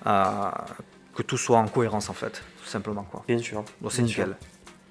à, 0.04 0.66
que 1.14 1.22
tout 1.22 1.36
soit 1.36 1.58
en 1.58 1.68
cohérence 1.68 2.10
en 2.10 2.14
fait, 2.14 2.42
tout 2.62 2.68
simplement. 2.68 3.06
Quoi. 3.10 3.24
Bien 3.26 3.38
sûr. 3.38 3.64
c'est 3.90 4.02
nickel. 4.02 4.36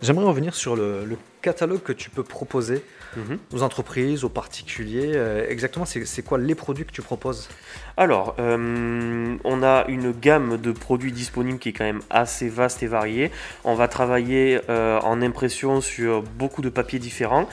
J'aimerais 0.01 0.25
revenir 0.25 0.55
sur 0.55 0.75
le, 0.75 1.05
le, 1.05 1.15
catalogue 1.41 1.81
que 1.81 1.93
tu 1.93 2.09
peux 2.09 2.23
proposer 2.23 2.83
Mhm. 3.17 3.39
aux 3.53 3.61
entreprises, 3.63 4.23
aux 4.23 4.29
particuliers 4.29 5.11
euh, 5.15 5.45
Exactement, 5.49 5.85
c'est 5.85 6.21
quoi 6.21 6.37
les 6.37 6.55
produits 6.55 6.85
que 6.85 6.91
tu 6.91 7.01
proposes? 7.01 7.49
Alors, 7.97 8.35
euh, 8.39 9.35
on 9.43 9.63
a 9.63 9.85
une 9.89 10.11
gamme 10.11 10.57
de 10.57 10.71
produits 10.71 11.11
disponibles 11.11 11.59
qui 11.59 11.69
est 11.69 11.73
quand 11.73 11.83
même 11.83 11.99
assez 12.09 12.47
vaste 12.47 12.83
et 12.83 12.87
variée. 12.87 13.31
On 13.65 13.75
va 13.75 13.87
travailler 13.89 14.61
euh, 14.69 14.99
en 15.01 15.21
impression 15.21 15.81
sur 15.81 16.21
beaucoup 16.23 16.61
de 16.61 16.69
papiers 16.69 16.99
différents. 16.99 17.49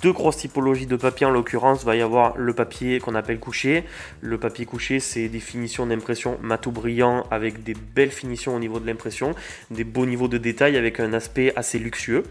Deux 0.00 0.12
grosses 0.12 0.38
typologies 0.38 0.86
de 0.86 0.96
papier 0.96 1.26
en 1.26 1.30
l'occurrence, 1.30 1.84
va 1.84 1.96
y 1.96 2.02
avoir 2.02 2.36
le 2.36 2.52
papier 2.52 3.00
qu'on 3.00 3.14
appelle 3.16 3.40
couché. 3.40 3.84
Le 4.20 4.38
papier 4.38 4.64
couché, 4.64 5.00
c'est 5.00 5.28
des 5.28 5.40
finitions 5.40 5.86
d'impression 5.86 6.38
matou 6.40 6.70
brillant 6.70 7.26
avec 7.30 7.64
des 7.64 7.74
belles 7.74 8.12
finitions 8.12 8.54
au 8.54 8.60
niveau 8.60 8.78
de 8.78 8.86
l'impression, 8.86 9.34
des 9.70 9.84
beaux 9.84 10.06
niveaux 10.06 10.28
de 10.28 10.38
détail 10.38 10.76
avec 10.76 11.00
un 11.00 11.12
aspect 11.12 11.52
assez 11.56 11.78
luxueux. 11.78 12.22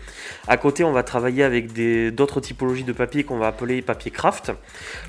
À 0.47 0.55
côté, 0.55 0.83
on 0.85 0.93
va 0.93 0.98
travailler 1.03 1.43
avec 1.43 1.73
d'autres 2.13 2.39
typologies 2.39 2.83
de 2.83 2.93
papier 2.93 3.23
qu'on 3.23 3.37
va 3.37 3.47
appeler 3.47 3.81
papier 3.81 4.11
craft. 4.11 4.51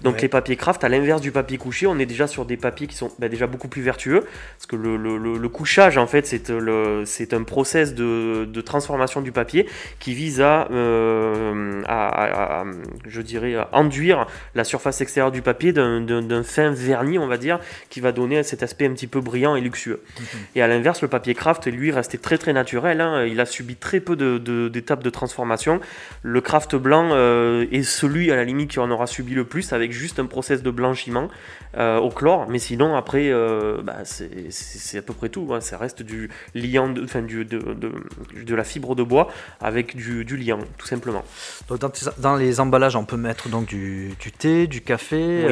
Donc 0.03 0.21
les 0.23 0.29
papiers 0.29 0.57
craft, 0.57 0.85
à 0.85 0.89
l'inverse 0.89 1.21
du 1.21 1.33
papier 1.33 1.59
couché, 1.59 1.87
on 1.87 1.99
est 1.99 2.07
déjà 2.07 2.27
sur 2.27 2.45
des 2.45 2.57
papiers 2.57 2.87
qui 2.87 2.97
sont 2.97 3.11
bah, 3.19 3.29
déjà 3.29 3.47
beaucoup 3.47 3.69
plus 3.69 3.83
vertueux, 3.83 4.25
parce 4.57 4.67
que 4.67 4.77
le, 4.77 4.97
le, 4.97 5.49
couchage, 5.49 5.99
en 5.99 6.07
fait, 6.07 6.27
c'est 6.27 7.35
un 7.35 7.43
process 7.43 7.95
de, 7.95 8.45
de, 8.45 8.61
transformation 8.61 9.21
du 9.21 9.33
papier 9.33 9.67
qui 9.99 10.15
vise 10.15 10.41
à, 10.41 10.69
euh, 10.71 11.83
à, 11.87 12.65
je 13.07 13.21
dirais, 13.21 13.57
enduire 13.73 14.27
la 14.55 14.65
surface 14.65 15.01
extérieure 15.01 15.33
du 15.33 15.43
papier 15.43 15.73
d'un 15.73 16.43
fin 16.43 16.71
vernis, 16.71 17.19
on 17.19 17.27
va 17.27 17.37
dire, 17.37 17.59
qui 17.89 18.01
va 18.01 18.13
donner 18.13 18.43
cet 18.43 18.63
aspect 18.63 18.87
un 18.87 18.93
petit 18.93 19.07
peu 19.07 19.21
brillant 19.21 19.57
et 19.57 19.61
luxueux. 19.61 20.03
Mhm. 20.19 20.27
Et 20.55 20.63
à 20.63 20.69
l'inverse, 20.69 21.03
le 21.03 21.09
papier 21.09 21.35
craft, 21.35 21.67
lui, 21.67 21.91
restait 21.91 22.19
très 22.19 22.39
très 22.39 22.53
naturel. 22.53 23.01
Hein. 23.01 23.27
il 23.27 23.41
a 23.41 23.47
subi 23.47 23.77
très 23.77 24.01
peu 24.01 24.17
d'étapes 24.17 25.01
de, 25.01 25.05
de, 25.05 25.11
transformation. 25.11 25.80
Le 26.23 26.41
craft 26.41 26.77
blanc 26.77 27.11
euh, 27.13 27.67
et 27.71 27.83
celui 27.83 28.31
à 28.31 28.37
la 28.37 28.45
limite 28.45 28.71
qui 28.71 28.79
en 28.79 28.91
aura 28.91 29.07
subi 29.07 29.35
le 29.35 29.45
plus 29.45 29.73
avec 29.73 29.93
juste 29.93 30.19
un 30.19 30.27
process 30.27 30.63
de 30.63 30.71
blanchiment 30.71 31.29
euh, 31.77 31.99
au 31.99 32.11
chlore. 32.11 32.47
Mais 32.49 32.59
sinon, 32.59 32.97
après, 32.97 33.29
euh, 33.31 33.83
bah, 33.83 33.99
c'est 34.05 34.99
à 34.99 35.03
peu 35.03 35.15
près 35.15 35.29
tout. 35.29 35.49
Hein. 35.53 35.61
Ça 35.61 35.79
reste 35.79 36.03
du 36.03 36.31
liant, 36.55 36.89
de, 36.89 37.05
enfin, 37.05 37.23
du, 37.23 37.45
de, 37.45 37.59
de, 37.59 38.55
la 38.55 38.65
fibre 38.65 38.95
de 38.95 39.03
bois 39.03 39.29
avec 39.61 39.97
du, 39.97 40.25
du 40.25 40.37
liant, 40.37 40.61
tout 40.79 40.87
simplement. 40.87 41.25
Donc 41.69 41.81
dans, 42.19 42.37
les 42.37 42.61
emballages, 42.61 42.97
on 42.97 43.05
peut 43.05 43.17
mettre 43.17 43.49
donc 43.49 43.67
du, 43.67 44.13
du 44.21 44.33
thé, 44.33 44.67
du 44.67 44.81
café. 44.81 45.47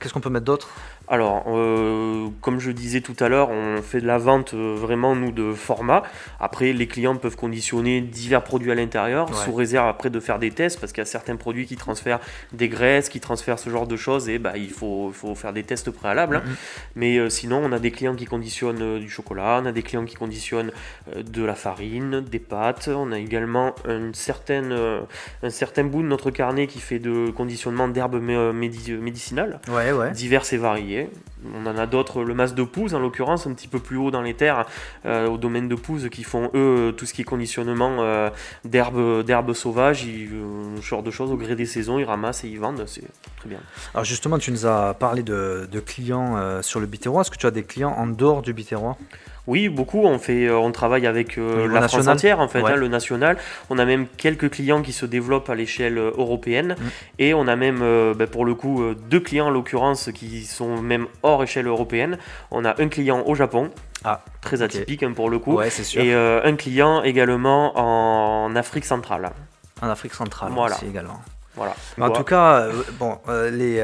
Qu'est-ce 0.00 0.12
qu'on 0.12 0.20
peut 0.20 0.30
mettre 0.30 0.46
d'autre? 0.46 0.68
Alors, 1.08 1.44
euh, 1.46 2.28
comme 2.40 2.58
je 2.58 2.70
disais 2.70 3.00
tout 3.00 3.14
à 3.20 3.28
l'heure, 3.28 3.50
on 3.50 3.80
fait 3.82 4.00
de 4.00 4.06
la 4.06 4.18
vente 4.18 4.54
euh, 4.54 4.74
vraiment, 4.76 5.14
nous, 5.14 5.30
de 5.30 5.52
format. 5.52 6.02
Après, 6.40 6.72
les 6.72 6.88
clients 6.88 7.16
peuvent 7.16 7.36
conditionner 7.36 8.00
divers 8.00 8.42
produits 8.42 8.72
à 8.72 8.74
l'intérieur, 8.74 9.32
sous 9.34 9.54
réserve 9.54 9.86
après 9.88 10.10
de 10.10 10.18
faire 10.18 10.38
des 10.38 10.50
tests, 10.50 10.80
parce 10.80 10.92
qu'il 10.92 11.00
y 11.00 11.06
a 11.06 11.06
certains 11.06 11.36
produits 11.36 11.66
qui 11.66 11.76
transfèrent 11.76 12.20
des 12.52 12.68
graisses, 12.68 13.08
qui 13.08 13.20
transfèrent 13.20 13.58
ce 13.58 13.70
genre 13.70 13.86
de 13.86 13.96
choses, 13.96 14.28
et 14.28 14.38
bah, 14.38 14.54
il 14.56 14.70
faut, 14.70 15.12
faut 15.12 15.34
faire 15.34 15.52
des 15.52 15.62
tests 15.62 15.90
préalables. 15.90 16.36
Hein. 16.36 16.42
Mm-hmm. 16.44 16.90
Mais 16.96 17.18
euh, 17.18 17.28
sinon, 17.28 17.60
on 17.64 17.70
a 17.70 17.78
des 17.78 17.92
clients 17.92 18.16
qui 18.16 18.24
conditionnent 18.24 18.98
du 18.98 19.08
chocolat, 19.08 19.60
on 19.62 19.66
a 19.66 19.72
des 19.72 19.82
clients 19.82 20.04
qui 20.04 20.16
conditionnent 20.16 20.72
de 21.16 21.44
la 21.44 21.54
farine, 21.54 22.20
des 22.20 22.40
pâtes, 22.40 22.88
on 22.92 23.12
a 23.12 23.18
également 23.18 23.74
une 23.88 24.14
certaine, 24.14 24.74
un 25.42 25.50
certain 25.50 25.84
bout 25.84 26.02
de 26.02 26.08
notre 26.08 26.30
carnet 26.30 26.66
qui 26.66 26.80
fait 26.80 26.98
de 26.98 27.30
conditionnement 27.30 27.88
d'herbes 27.88 28.20
médicinales, 28.20 29.60
diverses 30.12 30.52
et 30.52 30.56
variées. 30.56 30.95
On 31.54 31.66
en 31.66 31.76
a 31.76 31.86
d'autres, 31.86 32.22
le 32.22 32.34
mas 32.34 32.54
de 32.54 32.62
Pouze 32.62 32.94
en 32.94 32.98
l'occurrence, 32.98 33.46
un 33.46 33.52
petit 33.52 33.68
peu 33.68 33.78
plus 33.78 33.96
haut 33.96 34.10
dans 34.10 34.22
les 34.22 34.34
terres, 34.34 34.66
euh, 35.04 35.28
au 35.28 35.38
domaine 35.38 35.68
de 35.68 35.74
Pouze, 35.74 36.08
qui 36.10 36.24
font 36.24 36.50
eux 36.54 36.94
tout 36.96 37.06
ce 37.06 37.14
qui 37.14 37.22
est 37.22 37.24
conditionnement 37.24 37.98
euh, 38.00 38.30
d'herbes 38.64 39.52
sauvages, 39.52 40.04
euh, 40.06 40.80
genre 40.80 41.02
de 41.02 41.10
choses 41.10 41.30
au 41.30 41.36
gré 41.36 41.54
des 41.54 41.66
saisons, 41.66 41.98
ils 41.98 42.04
ramassent 42.04 42.44
et 42.44 42.48
ils 42.48 42.58
vendent, 42.58 42.84
c'est 42.86 43.04
très 43.36 43.48
bien. 43.48 43.60
Alors 43.94 44.04
justement, 44.04 44.38
tu 44.38 44.50
nous 44.50 44.66
as 44.66 44.94
parlé 44.94 45.22
de, 45.22 45.68
clients 45.84 46.62
sur 46.62 46.80
le 46.80 46.86
Biterrois, 46.86 47.20
est-ce 47.20 47.30
que 47.30 47.36
tu 47.36 47.46
as 47.46 47.50
des 47.50 47.62
clients 47.62 47.94
en 47.96 48.06
dehors 48.06 48.42
du 48.42 48.52
Biterrois 48.52 48.96
oui, 49.46 49.68
beaucoup. 49.68 50.02
On 50.04 50.18
fait, 50.18 50.46
euh, 50.46 50.58
on 50.58 50.72
travaille 50.72 51.06
avec 51.06 51.38
euh, 51.38 51.68
la 51.68 51.88
France 51.88 52.08
entière 52.08 52.40
en 52.40 52.48
fait, 52.48 52.62
hein, 52.62 52.76
le 52.76 52.88
national. 52.88 53.36
On 53.70 53.78
a 53.78 53.84
même 53.84 54.06
quelques 54.08 54.50
clients 54.50 54.82
qui 54.82 54.92
se 54.92 55.06
développent 55.06 55.48
à 55.50 55.54
l'échelle 55.54 55.98
euh, 55.98 56.10
européenne, 56.16 56.76
mm. 56.78 56.84
et 57.20 57.34
on 57.34 57.46
a 57.46 57.56
même, 57.56 57.82
bah, 58.14 58.26
pour 58.26 58.44
le 58.44 58.54
coup, 58.54 58.82
deux 59.08 59.20
clients 59.20 59.46
en 59.46 59.50
l'occurrence 59.50 60.10
qui 60.12 60.44
sont 60.44 60.80
même 60.82 61.06
hors 61.22 61.42
échelle 61.42 61.66
européenne. 61.66 62.18
On 62.50 62.64
a 62.64 62.80
un 62.80 62.88
client 62.88 63.22
au 63.26 63.34
Japon. 63.34 63.70
Ah, 64.04 64.22
très 64.40 64.62
atypique 64.62 65.02
hein, 65.02 65.12
pour 65.12 65.30
le 65.30 65.38
coup. 65.38 65.60
Et 65.94 66.14
un 66.14 66.56
client 66.56 67.02
également 67.02 67.72
en 67.76 68.54
Afrique 68.56 68.84
centrale. 68.84 69.30
En 69.80 69.88
Afrique 69.88 70.14
centrale 70.14 70.52
voilà. 70.52 70.76
aussi 70.76 70.86
également. 70.86 71.20
Voilà. 71.54 71.74
en 72.00 72.10
tout 72.10 72.24
cas, 72.24 72.68
bon, 72.98 73.18
les 73.50 73.82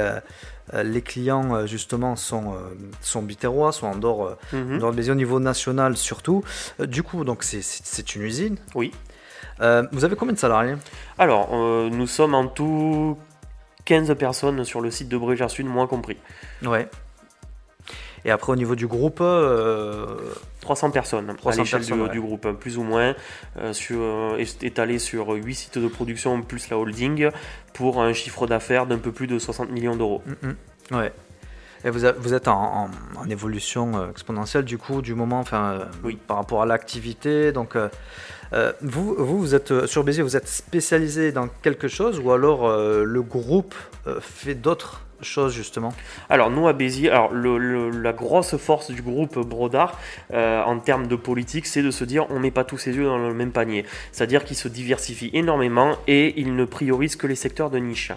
les 0.73 1.03
clients 1.03 1.55
euh, 1.55 1.67
justement 1.67 2.17
sont, 2.17 2.55
euh, 2.55 2.59
sont 3.01 3.23
biterrois, 3.23 3.73
sont 3.73 3.87
en 3.87 3.97
dehors, 3.97 4.37
mais 4.53 5.11
au 5.11 5.15
niveau 5.15 5.41
national 5.41 5.97
surtout. 5.97 6.43
du 6.79 7.03
coup, 7.03 7.25
donc 7.25 7.43
c'est 7.43 8.15
une 8.15 8.23
usine. 8.23 8.57
Oui. 8.75 8.93
vous 9.61 10.05
avez 10.05 10.17
combien 10.17 10.35
de 10.35 10.39
salariés? 10.39 10.77
Alors, 11.19 11.51
nous 11.91 12.07
sommes 12.07 12.35
en 12.35 12.47
tout 12.47 13.19
15 13.85 14.15
personnes 14.17 14.65
sur 14.65 14.81
le 14.81 14.91
site 14.91 15.09
de 15.09 15.17
Bréger 15.17 15.49
Sud, 15.49 15.67
moins 15.67 15.87
compris. 15.87 16.17
Ouais. 16.63 16.89
Et 18.25 18.31
après, 18.31 18.53
au 18.53 18.57
niveau 18.57 18.77
du 18.77 18.87
groupe 18.87 19.23
300 20.61 20.91
personnes 20.91 21.35
300 21.37 21.59
à 21.59 21.63
l'échelle 21.63 22.11
du, 22.11 22.21
groupe, 22.21 22.49
plus 22.53 22.79
ou 22.79 22.83
moins, 22.83 23.15
sur, 23.73 24.37
étalé 24.63 24.99
sur 24.99 25.31
8 25.31 25.55
sites 25.55 25.79
de 25.79 25.89
production 25.89 26.41
plus 26.43 26.71
la 26.71 26.79
holding, 26.79 27.31
pour 27.73 28.01
un 28.01 28.13
chiffre 28.13 28.47
d'affaires 28.47 28.87
d'un 28.87 28.99
peu 28.99 29.13
plus 29.13 29.27
de 29.27 29.39
60 29.39 29.71
millions 29.71 29.97
d'euros. 29.97 30.23
Mm, 30.27 30.49
mm. 30.49 30.97
Ouais. 30.97 31.13
Et 31.85 31.91
vous, 31.91 32.01
vous 32.19 32.35
êtes 32.35 32.49
en, 32.49 32.91
évolution 33.29 33.99
euh, 33.99 34.11
exponentielle 34.11 34.65
du 34.65 34.79
coup, 34.79 35.03
du 35.03 35.15
moment, 35.15 35.41
enfin, 35.41 35.73
euh, 35.73 35.85
oui. 36.05 36.17
par 36.27 36.37
rapport 36.37 36.63
à 36.63 36.67
l'activité. 36.67 37.53
Donc, 37.53 37.77
euh, 37.77 37.89
vous, 38.83 39.15
vous, 39.17 39.39
vous 39.39 39.55
êtes 39.55 39.87
sur 39.87 40.05
Béziers, 40.05 40.23
vous 40.23 40.37
êtes 40.37 40.49
spécialisé 40.49 41.33
dans 41.33 41.49
quelque 41.49 41.89
chose 41.89 42.21
ou 42.21 42.31
alors 42.31 42.71
le 42.77 43.23
groupe 43.23 43.75
fait 44.21 44.55
d'autres 44.55 45.01
chose 45.25 45.55
justement 45.55 45.93
Alors 46.29 46.51
nous 46.51 46.69
à 46.69 46.73
Béziers, 46.73 47.11
alors 47.11 47.33
la 47.33 48.13
grosse 48.13 48.57
force 48.57 48.91
du 48.91 49.03
groupe 49.03 49.39
Brodard 49.39 49.99
euh, 50.33 50.63
en 50.63 50.79
termes 50.79 51.07
de 51.07 51.17
politique, 51.17 51.67
c'est 51.67 51.83
de 51.83 51.91
se 51.91 52.05
dire 52.05 52.27
on 52.31 52.39
met 52.39 52.51
pas 52.51 52.65
tous 52.65 52.79
ses 52.79 52.95
yeux 52.97 53.05
dans 53.05 53.19
le 53.19 53.35
même 53.35 53.53
panier. 53.53 53.85
C'est-à-dire 54.13 54.45
qu'il 54.45 54.57
se 54.57 54.69
diversifie 54.69 55.31
énormément 55.33 55.97
et 56.07 56.41
il 56.41 56.55
ne 56.57 56.65
priorise 56.65 57.17
que 57.17 57.27
les 57.27 57.35
secteurs 57.35 57.71
de 57.71 57.79
niche. 57.79 58.13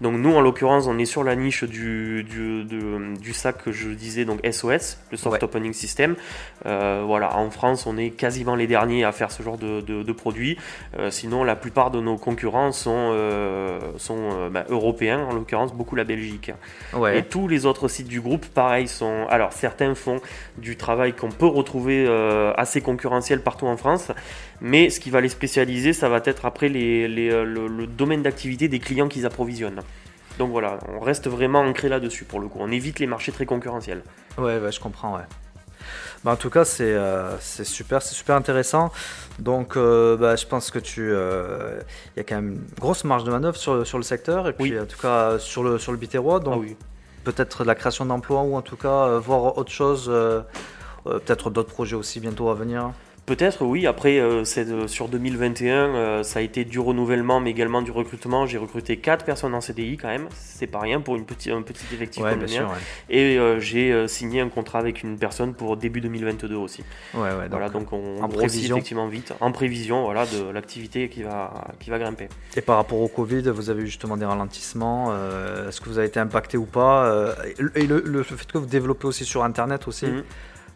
Donc 0.00 0.16
nous 0.16 0.34
en 0.34 0.40
l'occurrence 0.40 0.86
on 0.86 0.98
est 0.98 1.04
sur 1.04 1.24
la 1.24 1.36
niche 1.36 1.64
du, 1.64 2.24
du, 2.24 3.32
sac 3.32 3.62
que 3.64 3.72
je 3.72 3.88
disais, 3.90 4.24
donc 4.24 4.40
SOS, 4.44 4.98
le 5.10 5.16
Soft 5.16 5.42
Opening 5.42 5.72
System. 5.72 6.16
Euh, 6.66 7.02
voilà, 7.06 7.36
en 7.36 7.50
France 7.50 7.86
on 7.86 7.96
est 7.96 8.10
quasiment 8.10 8.54
les 8.54 8.66
derniers 8.66 9.04
à 9.04 9.12
faire 9.12 9.30
ce 9.30 9.42
genre 9.42 9.58
de, 9.58 9.80
de, 9.80 10.02
de- 10.02 10.12
produits. 10.12 10.58
Euh, 10.98 11.10
sinon, 11.10 11.44
la 11.44 11.56
plupart 11.56 11.90
de 11.90 12.00
nos 12.00 12.18
concurrents 12.18 12.72
sont, 12.72 13.14
sont 13.96 14.50
bah, 14.50 14.64
européens, 14.68 15.20
en 15.20 15.32
l'occurrence 15.32 15.72
beaucoup 15.72 15.96
la 15.96 16.04
Belgique. 16.04 16.49
Et 16.92 16.96
Ouais. 16.96 17.22
tous 17.22 17.48
les 17.48 17.66
autres 17.66 17.88
sites 17.88 18.08
du 18.08 18.20
groupe, 18.20 18.46
pareil, 18.46 18.88
sont. 18.88 19.26
Alors, 19.28 19.52
certains 19.52 19.94
font 19.94 20.20
du 20.58 20.76
travail 20.76 21.12
qu'on 21.12 21.30
peut 21.30 21.46
retrouver 21.46 22.06
euh, 22.08 22.52
assez 22.56 22.80
concurrentiel 22.80 23.40
partout 23.42 23.66
en 23.66 23.76
France, 23.76 24.12
mais 24.60 24.90
ce 24.90 25.00
qui 25.00 25.10
va 25.10 25.20
les 25.20 25.28
spécialiser, 25.28 25.92
ça 25.92 26.08
va 26.08 26.20
être 26.24 26.44
après 26.46 26.68
les, 26.68 27.08
les, 27.08 27.30
euh, 27.30 27.44
le, 27.44 27.66
le 27.66 27.86
domaine 27.86 28.22
d'activité 28.22 28.68
des 28.68 28.78
clients 28.78 29.08
qu'ils 29.08 29.26
approvisionnent. 29.26 29.80
Donc 30.38 30.50
voilà, 30.50 30.78
on 30.88 31.00
reste 31.00 31.28
vraiment 31.28 31.60
ancré 31.60 31.88
là-dessus 31.88 32.24
pour 32.24 32.40
le 32.40 32.48
coup. 32.48 32.58
On 32.60 32.70
évite 32.70 32.98
les 32.98 33.06
marchés 33.06 33.32
très 33.32 33.44
concurrentiels. 33.46 34.02
Ouais, 34.38 34.58
ouais, 34.58 34.72
je 34.72 34.80
comprends, 34.80 35.16
ouais. 35.16 35.22
Bah, 36.24 36.32
en 36.32 36.36
tout 36.36 36.50
cas, 36.50 36.64
c'est 36.66 36.82
euh, 36.94 37.38
super, 37.40 38.02
c'est 38.02 38.14
super 38.14 38.36
intéressant. 38.36 38.92
Donc, 39.38 39.76
euh, 39.76 40.16
bah, 40.18 40.36
je 40.36 40.44
pense 40.46 40.70
que 40.70 40.78
tu, 40.78 41.10
euh, 41.12 41.80
il 42.14 42.18
y 42.18 42.20
a 42.20 42.24
quand 42.24 42.34
même 42.36 42.52
une 42.54 42.64
grosse 42.78 43.04
marge 43.04 43.24
de 43.24 43.30
manœuvre 43.30 43.56
sur, 43.56 43.74
le- 43.74 43.84
sur 43.86 43.96
le 43.96 44.04
secteur 44.04 44.46
et 44.46 44.52
puis 44.52 44.72
Oui. 44.74 44.80
en 44.80 44.84
tout 44.84 44.98
cas 44.98 45.38
sur 45.38 45.62
le 45.64 45.78
sur 45.78 45.92
le 45.92 45.98
Biterrois. 45.98 46.38
Donc, 46.40 46.54
Ah 46.56 46.60
oui. 46.60 46.76
peut-être 47.24 47.64
la 47.64 47.74
création 47.74 48.04
d'emplois 48.04 48.42
ou 48.42 48.54
en 48.54 48.62
tout 48.62 48.76
cas 48.76 49.06
euh, 49.06 49.18
voir 49.18 49.56
autre 49.56 49.72
chose, 49.72 50.12
peut-être 51.04 51.48
d'autres 51.48 51.72
projets 51.72 51.96
aussi 51.96 52.20
bientôt 52.20 52.50
à 52.50 52.54
venir. 52.54 52.90
Peut-être, 53.30 53.64
oui. 53.64 53.86
Après, 53.86 54.18
euh, 54.18 54.44
sur 54.88 55.06
2021, 55.06 55.72
euh, 55.94 56.22
ça 56.24 56.40
a 56.40 56.42
été 56.42 56.64
du 56.64 56.80
renouvellement, 56.80 57.38
mais 57.38 57.50
également 57.50 57.80
du 57.80 57.92
recrutement. 57.92 58.44
J'ai 58.44 58.58
recruté 58.58 58.96
4 58.96 59.24
personnes 59.24 59.54
en 59.54 59.60
CDI 59.60 59.96
quand 59.98 60.08
même. 60.08 60.26
C'est 60.34 60.66
pas 60.66 60.80
rien 60.80 61.00
pour 61.00 61.14
une 61.14 61.24
petite, 61.24 61.52
un 61.52 61.62
petit 61.62 61.84
effectif 61.94 62.24
Ouais, 62.24 62.30
comme 62.30 62.40
bien 62.40 62.46
le 62.48 62.52
sûr. 62.52 62.62
mien. 62.64 62.72
Ouais, 62.72 63.16
Et 63.16 63.38
euh, 63.38 63.60
j'ai 63.60 64.08
signé 64.08 64.40
un 64.40 64.48
contrat 64.48 64.80
avec 64.80 65.04
une 65.04 65.16
personne 65.16 65.54
pour 65.54 65.76
début 65.76 66.00
2022 66.00 66.56
aussi. 66.56 66.82
ouais, 67.14 67.20
ouais, 67.20 67.46
voilà, 67.48 67.68
donc, 67.68 67.88
donc 67.88 67.92
on 67.92 68.20
en 68.20 68.28
prévision. 68.28 68.74
effectivement 68.76 69.06
vite, 69.06 69.32
en 69.40 69.52
prévision 69.52 70.02
voilà, 70.02 70.26
de 70.26 70.50
l'activité 70.50 71.08
qui 71.08 71.22
va, 71.22 71.68
qui 71.78 71.88
va 71.90 72.00
grimper. 72.00 72.28
Et 72.56 72.62
par 72.62 72.78
rapport 72.78 72.98
au 73.00 73.06
Covid, 73.06 73.42
vous 73.50 73.70
avez 73.70 73.82
eu 73.82 73.86
justement 73.86 74.16
des 74.16 74.24
ralentissements. 74.26 75.14
Est-ce 75.68 75.80
que 75.80 75.88
vous 75.88 75.98
avez 75.98 76.08
été 76.08 76.18
impacté 76.18 76.56
ou 76.58 76.64
pas 76.66 77.32
Et 77.76 77.86
le, 77.86 78.00
le- 78.00 78.02
le 78.04 78.22
fait 78.24 78.50
que 78.50 78.58
vous 78.58 78.66
développez 78.66 79.06
aussi 79.06 79.24
sur 79.24 79.44
Internet 79.44 79.86
aussi, 79.86 80.06
Mhm. 80.06 80.24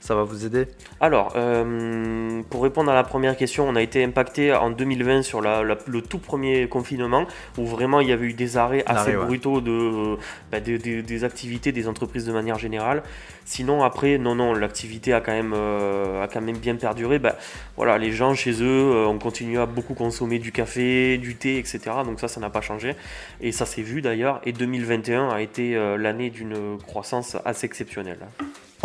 Ça 0.04 0.14
va 0.14 0.22
vous 0.22 0.44
aider 0.44 0.66
Alors, 1.00 1.32
euh, 1.34 2.42
pour 2.50 2.62
répondre 2.62 2.90
à 2.90 2.94
la 2.94 3.04
première 3.04 3.38
question, 3.38 3.66
on 3.66 3.74
a 3.74 3.80
été 3.80 4.04
impacté 4.04 4.52
en 4.52 4.68
2020 4.68 5.22
sur 5.22 5.40
la- 5.40 5.62
la- 5.62 5.78
le 5.86 6.02
tout 6.02 6.18
premier 6.18 6.68
confinement, 6.68 7.26
où 7.56 7.64
vraiment 7.64 8.00
il 8.00 8.08
y 8.08 8.12
avait 8.12 8.26
eu 8.26 8.34
des 8.34 8.58
arrêts 8.58 8.82
assez 8.84 8.98
Arrêt, 9.12 9.16
ouais. 9.16 9.24
brutaux 9.24 9.62
de, 9.62 10.16
bah, 10.52 10.60
des- 10.60 10.76
des- 10.76 11.00
des 11.02 11.24
activités 11.24 11.72
des 11.72 11.88
entreprises 11.88 12.26
de 12.26 12.32
manière 12.32 12.58
générale. 12.58 13.02
Sinon, 13.46 13.82
après, 13.82 14.18
non, 14.18 14.34
non, 14.34 14.52
l'activité 14.52 15.14
a, 15.14 15.22
quand 15.22 15.32
même, 15.32 15.54
euh, 15.56 16.22
a 16.22 16.28
quand 16.28 16.42
même 16.42 16.58
bien 16.58 16.76
perduré. 16.76 17.18
Bah, 17.18 17.36
voilà, 17.78 17.96
les 17.96 18.12
gens 18.12 18.34
chez 18.34 18.62
eux 18.62 18.92
euh, 18.94 19.06
ont 19.06 19.18
continué 19.18 19.58
à 19.58 19.64
beaucoup 19.66 19.94
consommer 19.94 20.38
du 20.38 20.52
café, 20.52 21.16
du 21.16 21.34
thé, 21.36 21.56
etc. 21.56 21.78
Donc 22.04 22.20
ça, 22.20 22.28
ça 22.28 22.40
n'a 22.40 22.50
pas 22.50 22.60
changé. 22.60 22.94
Et 23.40 23.52
ça 23.52 23.64
s'est 23.64 23.80
vu 23.82 24.02
d'ailleurs. 24.02 24.42
Et 24.44 24.52
2021 24.52 25.30
a 25.30 25.40
été 25.40 25.76
euh, 25.76 25.96
l'année 25.96 26.28
d'une 26.28 26.76
croissance 26.86 27.38
assez 27.46 27.64
exceptionnelle. 27.64 28.18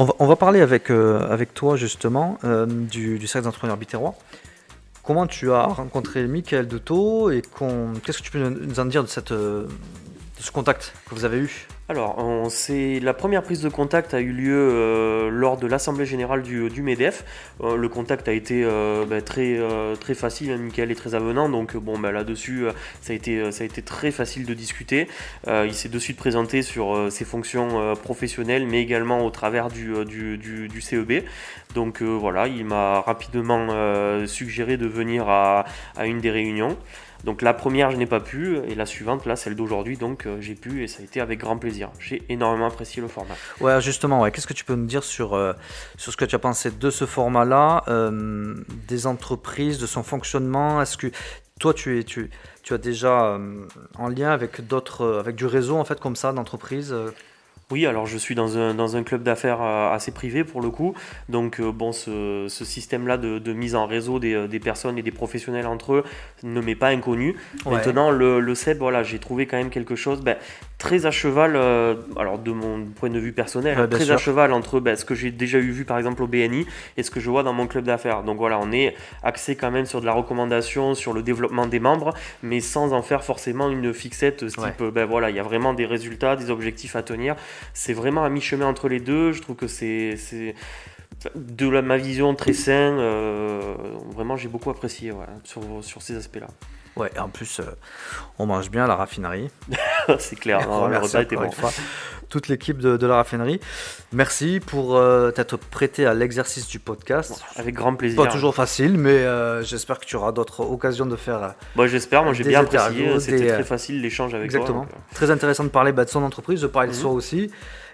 On 0.01 0.27
va, 0.27 0.37
parler 0.37 0.61
avec, 0.61 0.91
euh, 0.91 1.45
toi 1.53 1.75
justement 1.75 2.37
euh, 2.45 2.65
du, 2.65 3.27
cercle 3.27 3.43
d'entrepreneurs 3.43 3.75
biterrois. 3.75 4.15
Comment 5.03 5.27
tu 5.27 5.51
as 5.51 5.63
rencontré 5.63 6.25
Michael 6.25 6.69
Deto 6.69 7.31
et 7.31 7.41
qu'est-ce 8.05 8.19
que 8.19 8.23
tu 8.23 8.31
peux 8.31 8.39
nous- 8.39 8.79
en 8.79 8.85
dire 8.85 9.03
de, 9.03 9.09
euh, 9.31 9.65
de 9.65 10.41
ce 10.41 10.51
contact 10.51 10.93
que 11.09 11.15
vous 11.15 11.25
avez 11.25 11.39
eu? 11.39 11.67
Alors, 11.91 12.19
on 12.19 12.49
la 13.01 13.13
première 13.15 13.41
prise 13.41 13.63
de 13.63 13.69
contact 13.69 14.13
a 14.13 14.19
eu 14.19 14.31
lieu 14.31 14.55
euh, 14.55 15.31
lors 15.31 15.57
de 15.57 15.65
l'Assemblée 15.65 16.05
Générale 16.05 16.43
du, 16.43 16.81
MEDEF. 16.83 17.25
Euh, 17.61 17.75
le 17.77 17.89
contact 17.89 18.27
a 18.27 18.31
été 18.31 18.63
euh, 18.63 19.05
bah, 19.07 19.23
très, 19.23 19.57
très 19.99 20.13
facile, 20.13 20.51
hein, 20.51 20.57
Michael 20.57 20.91
est 20.91 20.95
très 20.95 21.15
avenant, 21.15 21.49
donc 21.49 21.75
bon, 21.75 21.97
bah, 21.97 22.11
là-dessus, 22.11 22.65
ça, 23.01 23.13
a 23.13 23.15
été, 23.15 23.81
très 23.81 24.11
facile 24.11 24.45
de 24.45 24.53
discuter. 24.53 25.07
Il 25.47 25.73
s'est 25.73 25.89
de 25.89 25.97
suite 25.97 26.17
présenté 26.17 26.61
sur 26.61 27.11
ses 27.11 27.25
fonctions 27.25 27.95
professionnelles, 27.95 28.67
mais 28.67 28.83
également 28.83 29.25
au 29.25 29.31
travers 29.31 29.69
du, 29.69 30.79
CEB. 30.79 31.23
Donc 31.73 32.03
voilà, 32.03 32.47
il 32.47 32.65
m'a 32.65 33.01
rapidement 33.01 33.67
suggéré 34.27 34.77
de 34.77 34.85
venir 34.85 35.27
à 35.27 35.65
une 36.05 36.19
des 36.19 36.29
réunions. 36.29 36.77
Donc 37.23 37.41
la 37.41 37.53
première, 37.53 37.91
je 37.91 37.97
n'ai 37.97 38.05
pas 38.05 38.19
pu, 38.19 38.57
et 38.67 38.75
la 38.75 38.85
suivante, 38.85 39.25
là, 39.25 39.35
celle 39.35 39.55
d'aujourd'hui, 39.55 39.97
donc 39.97 40.25
euh, 40.25 40.37
j'ai 40.39 40.55
pu, 40.55 40.83
et 40.83 40.87
ça 40.87 41.01
a 41.01 41.03
été 41.03 41.19
avec 41.19 41.39
grand 41.39 41.57
plaisir. 41.57 41.89
J'ai 41.99 42.23
énormément 42.29 42.67
apprécié 42.67 43.01
le 43.01 43.07
format. 43.07 43.35
Ouais, 43.59 43.81
justement, 43.81 44.21
ouais. 44.21 44.31
qu'est-ce 44.31 44.47
que 44.47 44.53
tu 44.53 44.65
peux 44.65 44.75
nous 44.75 44.85
dire 44.85 45.03
sur, 45.03 45.33
euh, 45.33 45.53
sur 45.97 46.11
ce 46.11 46.17
que 46.17 46.25
tu 46.25 46.35
as 46.35 46.39
pensé 46.39 46.71
de 46.71 46.89
ce 46.89 47.05
format-là, 47.05 47.83
euh, 47.87 48.55
des 48.87 49.05
entreprises, 49.05 49.79
de 49.79 49.85
son 49.85 50.03
fonctionnement? 50.03 50.81
Est-ce 50.81 50.97
que 50.97 51.07
toi, 51.59 51.73
tu, 51.73 51.99
es, 51.99 52.03
tu, 52.03 52.29
tu 52.63 52.73
as 52.73 52.77
déjà 52.77 53.37
en 53.97 54.07
lien 54.07 54.31
avec 54.31 54.65
d'autres, 54.65 55.17
avec 55.19 55.35
du 55.35 55.45
réseau 55.45 55.75
en 55.75 55.83
fait 55.83 55.99
comme 55.99 56.15
ça 56.15 56.31
d'entreprises 56.31 56.95
Oui, 57.71 57.85
alors 57.85 58.07
je 58.07 58.17
suis 58.17 58.33
dans 58.33 58.57
un, 58.57 58.73
dans 58.73 58.95
un 58.95 59.03
club 59.03 59.21
d'affaires 59.21 59.61
euh, 59.61 59.91
assez 59.91 60.11
privé 60.11 60.43
pour 60.43 60.59
le 60.59 60.71
coup. 60.71 60.95
Donc, 61.29 61.59
euh, 61.59 61.71
bon, 61.71 61.91
ce, 61.91 62.47
ce 62.49 62.65
système-là 62.65 63.17
de, 63.17 63.37
de 63.37 63.53
mise 63.53 63.75
en 63.75 63.85
réseau 63.85 64.17
des, 64.17 64.33
euh, 64.33 64.47
des 64.47 64.59
personnes 64.59 64.97
et 64.97 65.03
des 65.03 65.11
professionnels 65.11 65.67
entre 65.67 65.93
eux 65.93 66.03
ne 66.41 66.61
m'est 66.61 66.73
pas 66.73 66.87
inconnu. 66.87 67.35
Ouais. 67.67 67.73
Maintenant, 67.73 68.09
le, 68.09 68.39
le 68.39 68.55
CEB, 68.55 68.79
voilà, 68.79 69.03
j'ai 69.03 69.19
trouvé 69.19 69.45
quand 69.45 69.57
même 69.57 69.69
quelque 69.69 69.95
chose 69.95 70.21
ben, 70.21 70.37
très 70.79 71.05
à 71.05 71.11
cheval, 71.11 71.55
euh, 71.55 71.93
alors 72.17 72.39
de 72.39 72.51
mon 72.51 72.85
point 72.85 73.09
de 73.09 73.19
vue 73.19 73.33
personnel, 73.33 73.77
hein, 73.77 73.87
très 73.87 74.05
sûr. 74.05 74.15
à 74.15 74.17
cheval 74.17 74.53
entre 74.53 74.79
ben, 74.79 74.95
ce 74.95 75.05
que 75.05 75.13
j'ai 75.13 75.29
déjà 75.29 75.59
eu 75.59 75.69
vu 75.71 75.83
par 75.85 75.97
exemple 75.99 76.23
au 76.23 76.27
BNI 76.27 76.65
et 76.97 77.03
ce 77.03 77.11
que 77.11 77.19
je 77.19 77.29
vois 77.29 77.43
dans 77.43 77.53
mon 77.53 77.67
club 77.67 77.83
d'affaires. 77.83 78.23
Donc 78.23 78.37
voilà, 78.37 78.57
on 78.59 78.71
est 78.71 78.95
axé 79.21 79.55
quand 79.55 79.69
même 79.71 79.85
sur 79.85 79.99
de 80.01 80.05
la 80.07 80.13
recommandation, 80.13 80.95
sur 80.95 81.13
le 81.13 81.21
développement 81.21 81.67
des 81.67 81.79
membres, 81.81 82.13
mais 82.43 82.61
sans 82.61 82.93
en 82.93 83.01
faire 83.03 83.23
forcément 83.25 83.69
une 83.69 83.93
fixette 83.93 84.47
ce 84.49 84.59
Ouais. 84.59 84.71
type, 84.71 84.83
ben 84.85 85.05
voilà, 85.05 85.29
il 85.29 85.35
y 85.35 85.39
a 85.39 85.43
vraiment 85.43 85.73
des 85.73 85.85
résultats, 85.85 86.35
des 86.37 86.49
objectifs 86.49 86.95
à 86.95 87.03
tenir. 87.03 87.35
C'est 87.73 87.93
vraiment 87.93 88.23
à 88.23 88.29
mi-chemin 88.29 88.65
entre 88.65 88.87
les 88.89 89.01
deux. 89.01 89.33
Je 89.33 89.41
trouve 89.41 89.57
que 89.57 89.67
c'est 89.67 90.15
de 91.35 91.67
la, 91.67 91.81
ma 91.81 91.97
vision 91.97 92.33
très 92.35 92.53
sain. 92.53 92.71
euh, 92.97 93.59
vraiment, 94.15 94.37
j'ai 94.37 94.47
beaucoup 94.47 94.69
apprécié 94.69 95.11
voilà, 95.11 95.33
sur, 95.43 95.61
sur 95.81 96.01
ces 96.01 96.15
aspects-là. 96.15 96.47
Ouais, 96.95 97.11
en 97.19 97.29
plus, 97.29 97.59
euh, 97.59 97.63
on 98.39 98.45
mange 98.45 98.69
bien 98.69 98.83
à 98.83 98.87
la 98.87 98.95
raffinerie. 98.95 99.49
c'est 100.19 100.35
clair, 100.35 100.67
non, 100.67 100.87
le 100.87 100.97
repas 100.97 101.21
était 101.21 101.35
bon. 101.35 101.49
toute 102.29 102.47
l'équipe 102.47 102.77
de, 102.77 102.97
de 102.97 103.07
la 103.07 103.15
raffinerie. 103.15 103.59
Merci 104.11 104.59
pour 104.59 104.97
euh, 104.97 105.31
t'être 105.31 105.57
prêté 105.57 106.05
à 106.05 106.13
l'exercice 106.13 106.67
du 106.67 106.79
podcast. 106.79 107.41
Avec 107.55 107.75
grand 107.75 107.95
plaisir. 107.95 108.21
Pas 108.21 108.29
toujours 108.29 108.53
facile, 108.53 108.97
mais 108.97 109.11
euh, 109.11 109.63
j'espère 109.63 109.99
que 109.99 110.05
tu 110.05 110.15
auras 110.15 110.31
d'autres 110.31 110.61
occasions 110.61 111.05
de 111.05 111.15
faire. 111.15 111.55
Bon, 111.75 111.87
J'espère, 111.87 112.23
moi 112.23 112.33
j'ai 112.33 112.43
des 112.43 112.49
bien 112.49 112.61
apprécié. 112.61 113.19
C'était 113.19 113.47
très 113.53 113.63
facile 113.63 114.01
l'échange 114.01 114.33
avec 114.33 114.45
Exactement. 114.45 114.85
toi. 114.85 114.95
euh, 114.95 115.15
Très 115.15 115.31
intéressant 115.31 115.63
de 115.63 115.69
parler 115.69 115.91
bah, 115.91 116.05
de 116.05 116.09
son 116.09 116.23
entreprise, 116.23 116.61
de 116.61 116.67
parler 116.67 116.89
de 116.89 116.95
Mhm. 116.95 116.99
soi 117.01 117.11
aussi. 117.11 117.51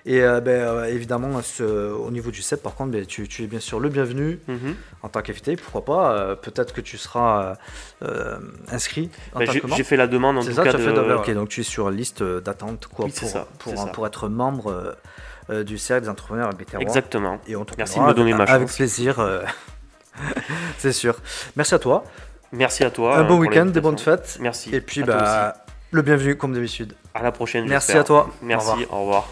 Et 0.07 0.21
euh, 0.21 0.39
ben, 0.39 0.51
euh, 0.51 0.83
évidemment, 0.85 1.41
ce- 1.41 1.91
au 1.91 2.11
niveau 2.11 2.29
du 2.29 2.43
CEP, 2.43 2.61
par 2.61 2.75
contre, 2.75 2.91
ben, 2.91 3.05
tu, 3.07 3.27
tu 3.27 3.43
es 3.43 3.47
bien 3.47 3.59
sûr 3.59 3.79
le 3.79 3.89
bienvenu 3.89 4.39
mhm. 4.47 4.75
en 5.01 5.09
tant 5.09 5.21
qu'invité. 5.23 5.55
Pourquoi 5.55 5.83
pas 5.83 6.11
euh, 6.13 6.35
Peut-être 6.35 6.73
que 6.73 6.81
tu 6.81 6.97
seras 6.99 7.55
euh, 8.03 8.37
inscrit 8.71 9.09
en 9.33 9.39
tant 9.43 9.51
j'ai 9.75 9.83
fait 9.83 9.97
la 9.97 10.05
demande 10.07 10.37
en 10.37 10.41
C'est 10.43 10.49
tout 10.49 10.55
ça, 10.57 10.63
cas 10.63 10.69
tu 10.71 10.75
as 10.77 10.91
de. 10.91 11.03
fait 11.03 11.13
Ok, 11.13 11.31
donc 11.33 11.49
tu 11.49 11.61
es 11.61 11.63
sur 11.63 11.89
liste 11.89 12.21
d'attente 12.23 12.85
quoi, 12.87 13.05
Oui, 13.05 13.11
c'est 13.13 13.21
pour, 13.21 13.29
ça, 13.29 13.47
pour, 13.57 13.71
c'est 13.71 13.77
ça. 13.79 13.87
pour 13.87 14.05
être 14.05 14.29
membre 14.29 14.95
du 15.65 15.77
cercle 15.77 16.03
des 16.03 16.09
entrepreneurs 16.09 16.49
béterrois. 16.53 16.81
Exactement. 16.83 17.39
Et 17.47 17.55
on 17.55 17.65
te 17.65 17.73
Merci 17.77 17.99
de 17.99 18.03
me 18.03 18.13
donner 18.13 18.33
avec, 18.33 18.47
ma 18.47 18.53
avec 18.53 18.67
chance. 18.67 18.75
plaisir. 18.77 19.19
euh, 19.19 19.41
c'est 20.77 20.93
sûr. 20.93 21.15
Merci 21.55 21.73
à 21.75 21.79
toi. 21.79 22.03
Merci 22.51 22.83
à 22.83 22.91
toi. 22.91 23.17
Un 23.17 23.23
bon 23.23 23.37
week-end, 23.39 23.65
des 23.65 23.81
bonnes 23.81 23.97
fêtes. 23.97 24.37
Merci. 24.39 24.73
Et 24.73 24.81
puis, 24.81 25.03
bah, 25.03 25.55
le 25.91 26.01
bienvenu 26.01 26.35
comme 26.37 26.53
d'habitude. 26.53 26.93
à 27.13 27.23
la 27.23 27.31
prochaine. 27.31 27.67
Merci 27.67 27.93
à 27.97 28.03
toi. 28.03 28.29
Au 28.41 28.45
Merci. 28.45 28.69
revoir. 28.71 28.93
Au 28.93 29.01
revoir. 29.01 29.27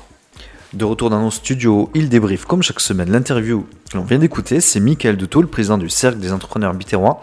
De 0.74 0.86
retour 0.86 1.12
dans 1.12 1.22
nos 1.22 1.30
studios, 1.30 1.92
il 1.94 2.10
débrief 2.10 2.46
comme 2.46 2.64
chaque 2.64 2.80
semaine 2.80 3.12
l'interview 3.12 3.68
que 3.92 3.98
l'on 3.98 4.04
vient 4.04 4.18
d'écouter. 4.18 4.60
C'est 4.60 4.80
Michael 4.80 5.18
Deto, 5.18 5.40
le 5.44 5.48
président 5.48 5.78
du 5.78 5.88
Cercle 5.88 6.18
des 6.18 6.34
entrepreneurs 6.34 6.74
biterrois. 6.74 7.22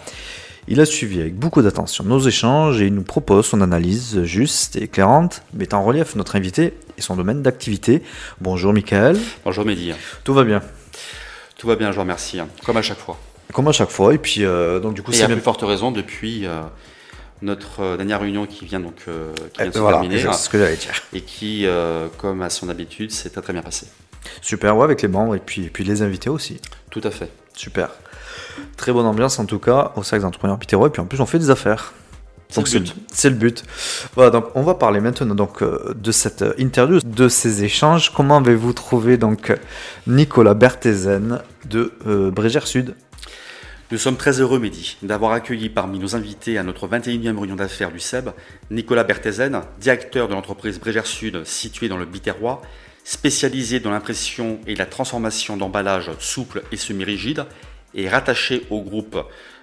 Il 0.69 0.81
a 0.81 0.87
suivi 0.87 1.21
avec 1.21 1.35
beaucoup 1.35 1.61
d'attention 1.61 2.05
nos 2.05 2.21
échanges 2.21 2.81
et 2.81 2.87
il 2.87 2.95
nous 2.95 3.03
propose 3.03 3.47
son 3.47 3.61
analyse 3.61 4.23
juste 4.23 4.77
et 4.77 4.85
éclairante, 4.85 5.43
mettant 5.53 5.81
en 5.81 5.85
relief 5.85 6.15
notre 6.15 6.37
invité 6.37 6.75
et 6.97 7.01
son 7.01 7.17
domaine 7.17 7.43
d'activité. 7.43 8.05
Bonjour 8.41 8.73
Michael, 8.73 9.19
Bonjour 9.45 9.65
Mehdi, 9.65 9.95
tout 10.23 10.33
va 10.33 10.45
bien? 10.45 10.63
Tout 11.59 11.67
va 11.67 11.75
bien, 11.75 11.91
je 11.91 11.97
vous 11.97 12.03
remercie, 12.03 12.39
comme 12.65 12.77
à 12.77 12.83
chaque 12.83 12.99
fois. 12.99 13.19
Comme 13.53 13.67
à 13.67 13.73
chaque 13.73 13.91
fois, 13.91 14.15
et 14.15 14.19
puis 14.19 14.45
euh, 14.45 14.79
donc 14.79 14.95
du 14.95 15.03
coup 15.03 15.11
c'est 15.11 15.25
à 15.25 15.27
plus 15.27 15.41
forte 15.41 15.63
raison 15.63 15.91
depuis 15.91 16.47
euh, 16.47 16.61
notre 17.43 17.81
euh, 17.81 17.97
dernière 17.97 18.21
réunion 18.21 18.47
qui 18.47 18.65
vient 18.65 18.81
donc 18.81 19.03
euh, 19.09 19.33
qui 19.53 19.63
vient 19.63 19.67
de 19.67 19.71
Euh, 19.71 19.73
se 19.73 19.79
voilà, 19.79 20.01
terminer 20.01 20.21
c'est 20.21 20.33
ce 20.33 20.49
que 20.49 20.59
j'allais 20.59 20.77
dire. 20.77 20.93
et 21.13 21.23
qui, 21.23 21.67
euh, 21.67 22.09
comme 22.19 22.43
à 22.43 22.51
son 22.51 22.69
habitude, 22.69 23.11
s'est 23.11 23.31
très 23.31 23.41
très 23.43 23.53
bien 23.53 23.63
passé. 23.63 23.87
Super, 24.43 24.77
ouais, 24.77 24.85
avec 24.85 25.03
les 25.03 25.09
membres 25.09 25.35
et 25.35 25.39
puis, 25.39 25.65
et 25.65 25.71
puis 25.71 25.85
les 25.85 26.03
invités 26.03 26.31
aussi. 26.31 26.61
Tout 26.91 27.01
à 27.05 27.11
fait. 27.11 27.31
Super. 27.55 27.91
Très 28.77 28.93
bonne 28.93 29.07
ambiance 29.07 29.39
en 29.39 29.47
tout 29.47 29.59
cas 29.59 29.93
au 29.97 30.03
Cercle 30.03 30.23
des 30.23 30.27
entrepreneurs 30.27 30.59
biterrois, 30.59 30.89
et 30.89 30.91
puis 30.91 31.01
en 31.01 31.07
plus 31.07 31.21
on 31.21 31.27
fait 31.27 31.39
des 31.39 31.51
affaires. 31.51 31.95
C'est 32.49 32.61
le 32.75 32.81
but. 32.81 32.97
C'est 33.13 33.31
le 33.31 33.37
but. 33.37 33.63
Voilà, 34.17 34.31
donc 34.31 34.47
on 34.57 34.63
va 34.63 34.75
parler 34.75 35.01
maintenant 35.01 35.37
donc 35.37 35.63
euh, 35.63 35.95
de 35.95 36.11
cette 36.11 36.45
interview, 36.59 36.99
de 36.99 37.29
ces 37.29 37.63
échanges. 37.63 38.13
Comment 38.13 38.39
avez-vous 38.39 38.73
trouvé 38.73 39.17
donc 39.19 39.57
Nicolas 40.09 40.55
Berthezen 40.55 41.43
de 41.67 41.93
Brégère 42.31 42.67
Sud? 42.67 42.97
Nous 43.93 43.99
sommes 43.99 44.17
très 44.17 44.41
heureux, 44.41 44.61
Mehdi, 44.61 44.99
d'avoir 45.03 45.33
accueilli 45.33 45.69
parmi 45.69 45.99
nos 45.99 46.15
invités 46.15 46.59
à 46.59 46.63
notre 46.63 46.87
21e 46.87 47.37
réunion 47.37 47.57
d'affaires 47.57 47.91
du 47.91 47.99
SEB 47.99 48.31
Nicolas 48.71 49.03
Berthezen, 49.03 49.63
directeur 49.81 50.29
de 50.29 50.35
l'entreprise 50.35 50.79
Brégère 50.79 51.07
Sud 51.07 51.45
située 51.45 51.89
dans 51.89 51.97
le 51.97 52.05
Biterrois, 52.05 52.63
spécialisé 53.03 53.81
dans 53.81 53.91
l'impression 53.91 54.61
et 54.69 54.77
la 54.77 54.87
transformation 54.87 55.57
d'emballages 55.57 56.13
souples 56.21 56.63
et 56.71 56.77
semi-rigides 56.77 57.47
et 57.93 58.09
rattaché 58.09 58.65
au 58.71 58.81
groupe 58.81 59.19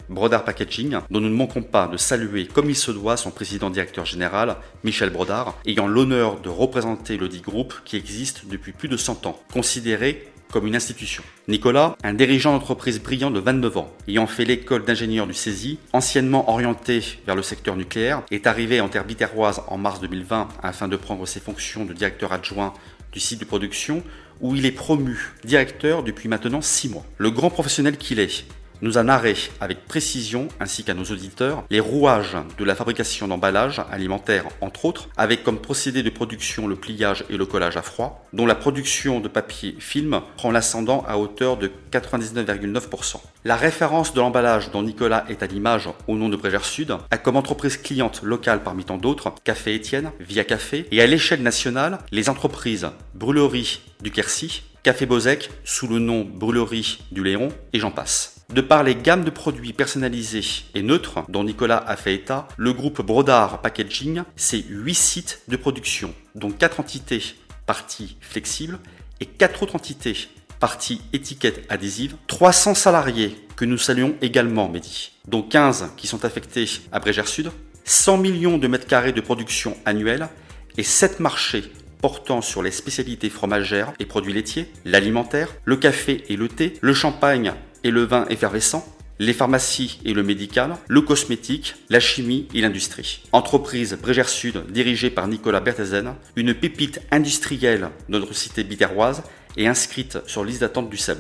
Brodard 0.09 0.43
Packaging, 0.43 0.97
dont 1.09 1.21
nous 1.21 1.29
ne 1.29 1.33
manquons 1.33 1.63
pas 1.63 1.87
de 1.87 1.95
saluer 1.95 2.47
comme 2.47 2.69
il 2.69 2.75
se 2.75 2.91
doit 2.91 3.15
son 3.15 3.31
président 3.31 3.69
directeur 3.69 4.03
général, 4.05 4.57
Michel 4.83 5.09
Brodard, 5.09 5.55
ayant 5.65 5.87
l'honneur 5.87 6.41
de 6.41 6.49
représenter 6.49 7.15
le 7.15 7.29
dit 7.29 7.39
groupe 7.39 7.75
qui 7.85 7.95
existe 7.95 8.45
depuis 8.49 8.73
plus 8.73 8.89
de 8.89 8.97
100 8.97 9.25
ans, 9.25 9.39
considéré 9.53 10.27
comme 10.51 10.67
une 10.67 10.75
institution. 10.75 11.23
Nicolas, 11.47 11.97
un 12.03 12.13
dirigeant 12.13 12.53
d'entreprise 12.53 13.01
brillant 13.01 13.31
de 13.31 13.39
29 13.39 13.77
ans, 13.77 13.93
ayant 14.07 14.27
fait 14.27 14.45
l'école 14.45 14.86
d'ingénieur 14.86 15.27
du 15.27 15.33
CESI, 15.33 15.79
anciennement 15.93 16.49
orienté 16.49 17.03
vers 17.25 17.36
le 17.36 17.41
secteur 17.41 17.75
nucléaire, 17.75 18.23
est 18.31 18.47
arrivé 18.47 18.81
en 18.81 18.89
terre 18.89 19.05
biterroise 19.05 19.62
en 19.67 19.77
mars 19.77 19.99
2020 20.01 20.47
afin 20.63 20.88
de 20.88 20.95
prendre 20.95 21.25
ses 21.25 21.39
fonctions 21.39 21.86
de 21.86 21.93
directeur 21.93 22.33
adjoint 22.33 22.73
du 23.12 23.19
site 23.19 23.39
de 23.39 23.45
production 23.45 24.03
où 24.41 24.55
il 24.55 24.65
est 24.65 24.71
promu 24.71 25.33
directeur 25.43 26.03
depuis 26.03 26.29
maintenant 26.29 26.62
6 26.62 26.89
mois. 26.89 27.05
Le 27.17 27.31
grand 27.31 27.49
professionnel 27.49 27.97
qu'il 27.97 28.19
est, 28.19 28.45
nous 28.81 28.97
a 28.97 29.03
narré 29.03 29.35
avec 29.61 29.85
précision, 29.85 30.47
ainsi 30.59 30.83
qu'à 30.83 30.93
nos 30.93 31.03
auditeurs, 31.05 31.63
les 31.69 31.79
rouages 31.79 32.37
de 32.57 32.63
la 32.63 32.75
fabrication 32.75 33.27
d'emballages 33.27 33.81
alimentaires, 33.91 34.45
entre 34.61 34.85
autres, 34.85 35.09
avec 35.17 35.43
comme 35.43 35.59
procédé 35.59 36.03
de 36.03 36.09
production 36.09 36.67
le 36.67 36.75
pliage 36.75 37.23
et 37.29 37.37
le 37.37 37.45
collage 37.45 37.77
à 37.77 37.81
froid, 37.81 38.25
dont 38.33 38.45
la 38.45 38.55
production 38.55 39.19
de 39.19 39.27
papier 39.27 39.75
film 39.79 40.21
prend 40.35 40.51
l'ascendant 40.51 41.03
à 41.07 41.17
hauteur 41.17 41.57
de 41.57 41.71
99,9%. 41.91 43.17
La 43.45 43.55
référence 43.55 44.13
de 44.13 44.19
l'emballage 44.19 44.71
dont 44.71 44.83
Nicolas 44.83 45.25
est 45.29 45.43
à 45.43 45.47
l'image 45.47 45.89
au 46.07 46.15
nom 46.15 46.29
de 46.29 46.35
Brégère 46.35 46.65
Sud 46.65 46.95
a 47.09 47.17
comme 47.17 47.37
entreprise 47.37 47.77
cliente 47.77 48.21
locale 48.23 48.63
parmi 48.63 48.83
tant 48.83 48.97
d'autres 48.97 49.33
Café 49.43 49.75
Étienne, 49.75 50.11
Via 50.19 50.43
Café 50.43 50.85
et 50.91 51.01
à 51.01 51.07
l'échelle 51.07 51.41
nationale 51.41 51.99
les 52.11 52.29
entreprises 52.29 52.87
Brûlerie 53.13 53.81
du 54.01 54.11
Quercy, 54.11 54.63
Café 54.83 55.05
Bozek 55.05 55.49
sous 55.63 55.87
le 55.87 55.99
nom 55.99 56.25
Brûlerie 56.25 56.99
du 57.11 57.23
Léon 57.23 57.49
et 57.73 57.79
j'en 57.79 57.91
passe. 57.91 58.37
De 58.53 58.62
par 58.62 58.83
les 58.83 58.95
gammes 58.95 59.25
de 59.25 59.29
produits 59.29 59.73
personnalisés 59.73 60.63
et 60.73 60.81
neutres 60.81 61.25
dont 61.27 61.43
Nicolas 61.43 61.83
a 61.86 61.97
fait 61.97 62.15
état, 62.15 62.47
le 62.55 62.71
groupe 62.71 63.01
Brodard 63.01 63.62
Packaging, 63.62 64.23
c'est 64.38 64.63
8 64.69 64.95
sites 64.95 65.41
de 65.49 65.57
production, 65.57 66.13
dont 66.33 66.51
4 66.51 66.79
entités 66.79 67.21
parties 67.65 68.15
flexibles 68.21 68.79
et 69.19 69.25
4 69.25 69.63
autres 69.63 69.75
entités 69.75 70.29
parties 70.62 71.01
étiquettes 71.12 71.65
adhésives, 71.67 72.15
300 72.27 72.73
salariés 72.73 73.38
que 73.57 73.65
nous 73.65 73.77
saluons 73.77 74.15
également, 74.21 74.69
Mehdi, 74.69 75.12
dont 75.27 75.43
15 75.43 75.91
qui 75.97 76.07
sont 76.07 76.23
affectés 76.23 76.69
à 76.93 76.99
Brégère 76.99 77.27
Sud, 77.27 77.51
100 77.83 78.17
millions 78.17 78.57
de 78.57 78.67
mètres 78.67 78.88
carrés 78.88 79.12
de 79.12 79.21
production 79.21 79.75
annuelle 79.86 80.29
et 80.77 80.83
7 80.83 81.19
marchés 81.19 81.65
portant 82.01 82.41
sur 82.41 82.63
les 82.63 82.71
spécialités 82.71 83.29
fromagères 83.29 83.91
et 83.99 84.05
produits 84.05 84.33
laitiers, 84.33 84.71
l'alimentaire, 84.86 85.49
le 85.65 85.75
café 85.75 86.23
et 86.29 86.36
le 86.36 86.47
thé, 86.47 86.73
le 86.81 86.93
champagne 86.93 87.53
et 87.88 87.91
le 87.91 88.04
vin 88.04 88.26
effervescent, 88.30 88.86
les 89.17 89.32
pharmacies 89.32 90.00
et 90.04 90.13
le 90.13 90.21
médical, 90.21 90.76
le 90.89 91.00
cosmétique, 91.00 91.76
la 91.89 92.02
chimie 92.02 92.45
et 92.54 92.60
l'industrie. 92.60 93.23
Entreprise 93.32 93.97
Brégère 94.00 94.28
Sud 94.28 94.65
dirigée 94.69 95.10
par 95.10 95.28
Nicolas 95.30 95.62
Berthezen, 95.62 96.13
une 96.36 96.54
pépite 96.54 97.00
industrielle 97.12 97.89
de 98.10 98.19
notre 98.19 98.34
cité 98.34 98.65
biterroise 98.65 99.23
et 99.56 99.67
inscrite 99.69 100.19
sur 100.28 100.43
liste 100.43 100.60
d'attente 100.60 100.89
du 100.89 100.97
SEB. 100.97 101.19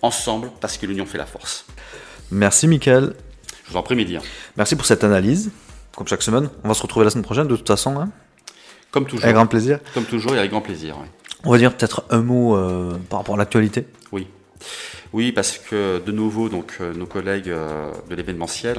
Ensemble, 0.00 0.50
parce 0.60 0.78
que 0.78 0.86
l'union 0.86 1.06
fait 1.06 1.18
la 1.18 1.26
force. 1.26 1.66
Merci 2.30 2.68
Mickaël. 2.68 3.14
Je 3.66 3.72
vous 3.72 3.76
en 3.76 3.82
prie, 3.82 3.96
Mehdi. 3.96 4.18
Merci 4.56 4.76
pour 4.76 4.86
cette 4.86 5.02
analyse. 5.02 5.50
Comme 5.96 6.06
chaque 6.06 6.22
semaine, 6.22 6.48
on 6.62 6.68
va 6.68 6.74
se 6.74 6.82
retrouver 6.82 7.02
la 7.02 7.10
semaine 7.10 7.24
prochaine 7.24 7.48
de 7.48 7.56
toute 7.56 7.66
façon. 7.66 7.98
Hein 7.98 8.10
Comme 8.92 9.06
toujours. 9.06 9.24
avec 9.24 9.34
grand 9.34 9.48
plaisir. 9.48 9.80
Comme 9.92 10.04
toujours 10.04 10.36
et 10.36 10.38
avec 10.38 10.52
grand 10.52 10.60
plaisir. 10.60 10.96
On 11.42 11.50
va 11.50 11.58
dire 11.58 11.76
peut-être 11.76 12.04
un 12.10 12.22
mot 12.22 12.56
euh, 12.56 12.96
par 13.10 13.18
rapport 13.18 13.34
à 13.34 13.38
l'actualité. 13.38 13.88
Oui. 14.12 14.28
Oui, 15.12 15.32
parce 15.32 15.58
que 15.58 16.02
de 16.04 16.12
nouveau, 16.12 16.48
donc, 16.48 16.78
euh, 16.80 16.92
nos 16.92 17.06
collègues 17.06 17.48
euh, 17.48 17.92
de 18.10 18.14
l'événementiel, 18.14 18.76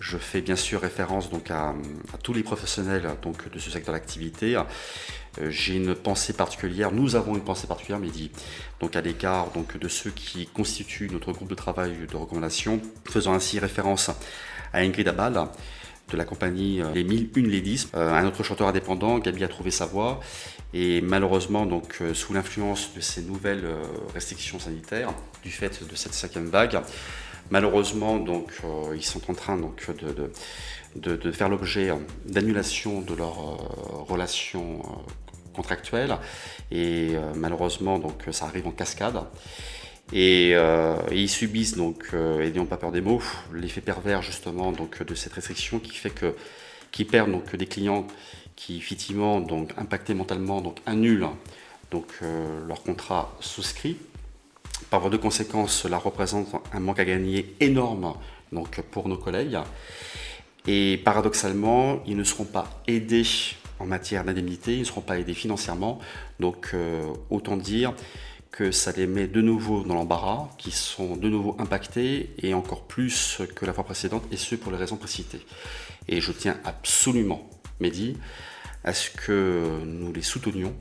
je 0.00 0.18
fais 0.18 0.40
bien 0.40 0.56
sûr 0.56 0.80
référence 0.80 1.30
donc 1.30 1.50
à, 1.50 1.74
tous 2.22 2.32
les 2.32 2.42
professionnels 2.42 3.08
donc, 3.22 3.50
de 3.50 3.58
ce 3.58 3.70
secteur 3.70 3.94
d'activité. 3.94 4.56
Euh, 4.56 5.50
J'ai 5.50 5.76
une 5.76 5.94
pensée 5.94 6.32
particulière, 6.32 6.92
nous 6.92 7.14
avons 7.14 7.34
une 7.34 7.44
pensée 7.44 7.66
particulière, 7.66 8.00
dit 8.00 8.30
donc 8.80 8.96
à 8.96 9.00
l'égard 9.00 9.50
donc 9.52 9.78
de 9.78 9.88
ceux 9.88 10.10
qui 10.10 10.46
constituent 10.46 11.08
notre 11.10 11.32
groupe 11.32 11.48
de 11.48 11.54
travail 11.54 11.92
de 12.10 12.16
recommandation, 12.16 12.80
faisant 13.08 13.32
ainsi 13.32 13.58
référence 13.58 14.10
à 14.72 14.80
Ingrid 14.80 15.08
Abal 15.08 15.48
de 16.10 16.16
la 16.16 16.24
compagnie 16.24 16.80
euh, 16.80 16.92
Les 16.94 17.04
1001 17.04 17.42
Ladies, 17.48 17.86
euh, 17.94 18.12
un 18.12 18.26
autre 18.26 18.42
chanteur 18.42 18.68
indépendant, 18.68 19.18
Gabi 19.18 19.42
a 19.44 19.48
trouvé 19.48 19.70
sa 19.70 19.86
voix, 19.86 20.20
et 20.72 21.00
malheureusement 21.00 21.66
donc 21.66 21.98
euh, 22.00 22.14
sous 22.14 22.32
l'influence 22.32 22.94
de 22.94 23.00
ces 23.00 23.22
nouvelles 23.22 23.66
restrictions 24.14 24.58
sanitaires, 24.58 25.12
du 25.42 25.50
fait 25.50 25.86
de 25.88 25.96
cette 25.96 26.14
cinquième 26.14 26.46
vague, 26.46 26.80
malheureusement 27.50 28.18
donc 28.18 28.52
ils 28.94 29.04
sont 29.04 29.30
en 29.30 29.34
train 29.34 29.56
donc 29.56 29.88
de, 30.96 31.30
faire 31.32 31.48
l'objet 31.48 31.90
d'annulation 32.24 33.00
de 33.00 33.14
leurs 33.14 33.38
relations 34.08 34.82
contractuelles, 35.54 36.16
et 36.70 37.14
malheureusement 37.34 37.98
donc 37.98 38.24
ça 38.32 38.46
arrive 38.46 38.66
en 38.66 38.72
cascade. 38.72 39.20
Et, 40.12 40.52
euh, 40.54 40.96
et 41.10 41.20
ils 41.20 41.28
subissent 41.28 41.76
donc, 41.76 42.10
euh, 42.14 42.40
et 42.40 42.50
n'ayons 42.50 42.66
pas 42.66 42.76
peur 42.76 42.92
des 42.92 43.00
mots, 43.00 43.22
l'effet 43.52 43.80
pervers 43.80 44.22
justement 44.22 44.70
donc 44.70 45.02
de 45.02 45.14
cette 45.14 45.32
restriction 45.32 45.80
qui 45.80 45.96
fait 45.96 46.10
que 46.10 46.34
qui 46.92 47.04
perdent 47.04 47.32
donc 47.32 47.54
des 47.56 47.66
clients 47.66 48.06
qui 48.54 48.78
effectivement 48.78 49.40
donc 49.40 49.72
impactés 49.76 50.14
mentalement 50.14 50.60
donc 50.60 50.78
annulent 50.86 51.28
donc 51.90 52.06
euh, 52.22 52.66
leur 52.66 52.82
contrat 52.82 53.36
souscrit. 53.40 53.96
Par 54.90 55.00
voie 55.00 55.10
de 55.10 55.16
conséquence, 55.16 55.72
cela 55.72 55.98
représente 55.98 56.48
un 56.72 56.80
manque 56.80 57.00
à 57.00 57.04
gagner 57.04 57.54
énorme 57.60 58.14
donc 58.52 58.80
pour 58.90 59.08
nos 59.08 59.16
collègues. 59.16 59.58
Et 60.66 61.00
paradoxalement, 61.04 62.02
ils 62.06 62.16
ne 62.16 62.24
seront 62.24 62.44
pas 62.44 62.82
aidés 62.86 63.24
en 63.78 63.86
matière 63.86 64.24
d'indemnité, 64.24 64.74
ils 64.74 64.80
ne 64.80 64.84
seront 64.84 65.00
pas 65.00 65.18
aidés 65.18 65.34
financièrement. 65.34 65.98
Donc 66.40 66.70
euh, 66.74 67.06
autant 67.30 67.56
dire 67.56 67.92
que 68.56 68.70
ça 68.70 68.90
les 68.92 69.06
met 69.06 69.26
de 69.26 69.42
nouveau 69.42 69.82
dans 69.82 69.94
l'embarras, 69.94 70.48
qui 70.56 70.70
sont 70.70 71.16
de 71.16 71.28
nouveau 71.28 71.56
impactés 71.58 72.30
et 72.42 72.54
encore 72.54 72.86
plus 72.86 73.42
que 73.54 73.66
la 73.66 73.74
fois 73.74 73.84
précédente, 73.84 74.24
et 74.32 74.38
ce 74.38 74.54
pour 74.54 74.72
les 74.72 74.78
raisons 74.78 74.96
précitées. 74.96 75.42
Et 76.08 76.22
je 76.22 76.32
tiens 76.32 76.56
absolument, 76.64 77.50
Mehdi, 77.80 78.16
à 78.82 78.94
ce 78.94 79.10
que 79.10 79.82
nous 79.84 80.10
les 80.10 80.22
soutenions 80.22 80.74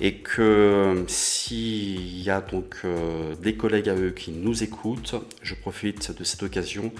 et 0.00 0.18
que 0.18 1.04
s'il 1.08 2.22
y 2.22 2.30
a 2.30 2.40
donc 2.40 2.76
euh, 2.84 3.34
des 3.34 3.54
collègues 3.56 3.88
à 3.88 3.94
eux 3.94 4.12
qui 4.12 4.30
nous 4.30 4.62
écoutent, 4.62 5.16
je 5.42 5.54
profite 5.54 6.16
de 6.16 6.24
cette 6.24 6.42
occasion 6.42 6.92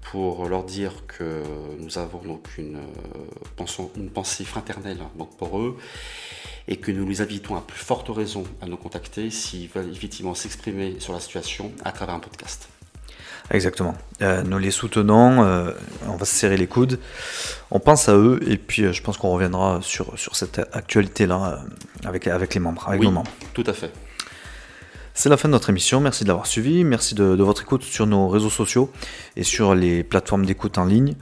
pour 0.00 0.48
leur 0.48 0.64
dire 0.64 1.04
que 1.08 1.42
nous 1.78 1.98
avons 1.98 2.22
donc 2.22 2.56
une, 2.56 2.76
euh, 2.76 3.90
une 3.96 4.10
pensée 4.10 4.44
fraternelle 4.44 4.98
donc 5.18 5.36
pour 5.36 5.58
eux 5.58 5.76
et 6.68 6.76
que 6.76 6.90
nous 6.90 7.06
les 7.06 7.20
invitons 7.20 7.56
à 7.56 7.60
plus 7.60 7.78
forte 7.78 8.08
raison 8.08 8.44
à 8.60 8.66
nous 8.66 8.76
contacter 8.76 9.30
s'ils 9.30 9.68
veulent 9.68 9.90
effectivement 9.92 10.34
s'exprimer 10.34 10.96
sur 10.98 11.12
la 11.12 11.20
situation 11.20 11.72
à 11.84 11.92
travers 11.92 12.14
un 12.14 12.20
podcast. 12.20 12.68
Exactement. 13.50 13.94
Euh, 14.22 14.42
nous 14.42 14.58
les 14.58 14.72
soutenons, 14.72 15.44
euh, 15.44 15.70
on 16.08 16.16
va 16.16 16.24
se 16.24 16.34
serrer 16.34 16.56
les 16.56 16.66
coudes, 16.66 16.98
on 17.70 17.78
pense 17.78 18.08
à 18.08 18.16
eux 18.16 18.40
et 18.46 18.56
puis 18.56 18.82
euh, 18.82 18.92
je 18.92 19.02
pense 19.02 19.18
qu'on 19.18 19.30
reviendra 19.30 19.78
sur, 19.82 20.18
sur 20.18 20.34
cette 20.34 20.58
actualité-là 20.72 21.60
avec, 22.04 22.26
avec 22.26 22.54
les 22.54 22.60
membres, 22.60 22.88
avec 22.88 23.00
oui, 23.00 23.06
nos 23.06 23.12
membres. 23.12 23.30
tout 23.54 23.64
à 23.66 23.72
fait. 23.72 23.92
C'est 25.14 25.28
la 25.28 25.36
fin 25.36 25.48
de 25.48 25.52
notre 25.52 25.70
émission, 25.70 26.00
merci 26.00 26.24
de 26.24 26.28
l'avoir 26.28 26.46
suivi, 26.46 26.84
merci 26.84 27.14
de, 27.14 27.36
de 27.36 27.42
votre 27.42 27.62
écoute 27.62 27.82
sur 27.84 28.06
nos 28.06 28.28
réseaux 28.28 28.50
sociaux 28.50 28.90
et 29.36 29.44
sur 29.44 29.74
les 29.74 30.02
plateformes 30.02 30.44
d'écoute 30.44 30.76
en 30.76 30.84
ligne. 30.84 31.14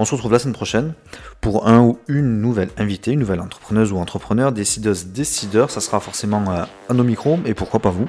On 0.00 0.06
se 0.06 0.14
retrouve 0.14 0.32
la 0.32 0.38
semaine 0.38 0.54
prochaine 0.54 0.94
pour 1.42 1.68
un 1.68 1.82
ou 1.82 1.98
une 2.08 2.40
nouvelle 2.40 2.70
invitée, 2.78 3.10
une 3.10 3.20
nouvelle 3.20 3.42
entrepreneuse 3.42 3.92
ou 3.92 3.98
entrepreneur, 3.98 4.50
décideuse, 4.50 5.08
décideur, 5.08 5.70
ça 5.70 5.82
sera 5.82 6.00
forcément 6.00 6.42
euh, 6.50 6.62
à 6.88 6.94
nos 6.94 7.04
micros 7.04 7.38
et 7.44 7.52
pourquoi 7.52 7.80
pas 7.80 7.90
vous. 7.90 8.08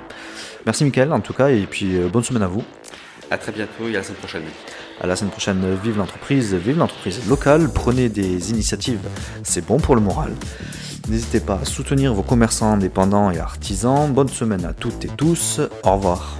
Merci 0.65 0.85
Mickaël 0.85 1.11
en 1.11 1.19
tout 1.19 1.33
cas 1.33 1.49
et 1.49 1.67
puis 1.69 1.97
euh, 1.97 2.07
bonne 2.07 2.23
semaine 2.23 2.43
à 2.43 2.47
vous. 2.47 2.63
À 3.29 3.37
très 3.37 3.51
bientôt 3.51 3.89
et 3.89 3.95
à 3.95 3.97
la 3.97 4.03
semaine 4.03 4.19
prochaine. 4.19 4.43
À 5.01 5.07
la 5.07 5.17
semaine 5.17 5.31
prochaine, 5.31 5.77
vive 5.83 5.97
l'entreprise, 5.97 6.53
vive 6.53 6.77
l'entreprise 6.77 7.27
locale, 7.27 7.67
prenez 7.67 8.07
des 8.07 8.51
initiatives, 8.51 9.01
c'est 9.43 9.65
bon 9.65 9.77
pour 9.77 9.95
le 9.95 10.01
moral. 10.01 10.31
N'hésitez 11.09 11.41
pas 11.41 11.59
à 11.61 11.65
soutenir 11.65 12.13
vos 12.13 12.23
commerçants 12.23 12.71
indépendants 12.71 13.31
et 13.31 13.39
artisans. 13.39 14.09
Bonne 14.13 14.29
semaine 14.29 14.63
à 14.63 14.71
toutes 14.71 15.03
et 15.03 15.09
tous. 15.09 15.59
Au 15.83 15.95
revoir. 15.95 16.37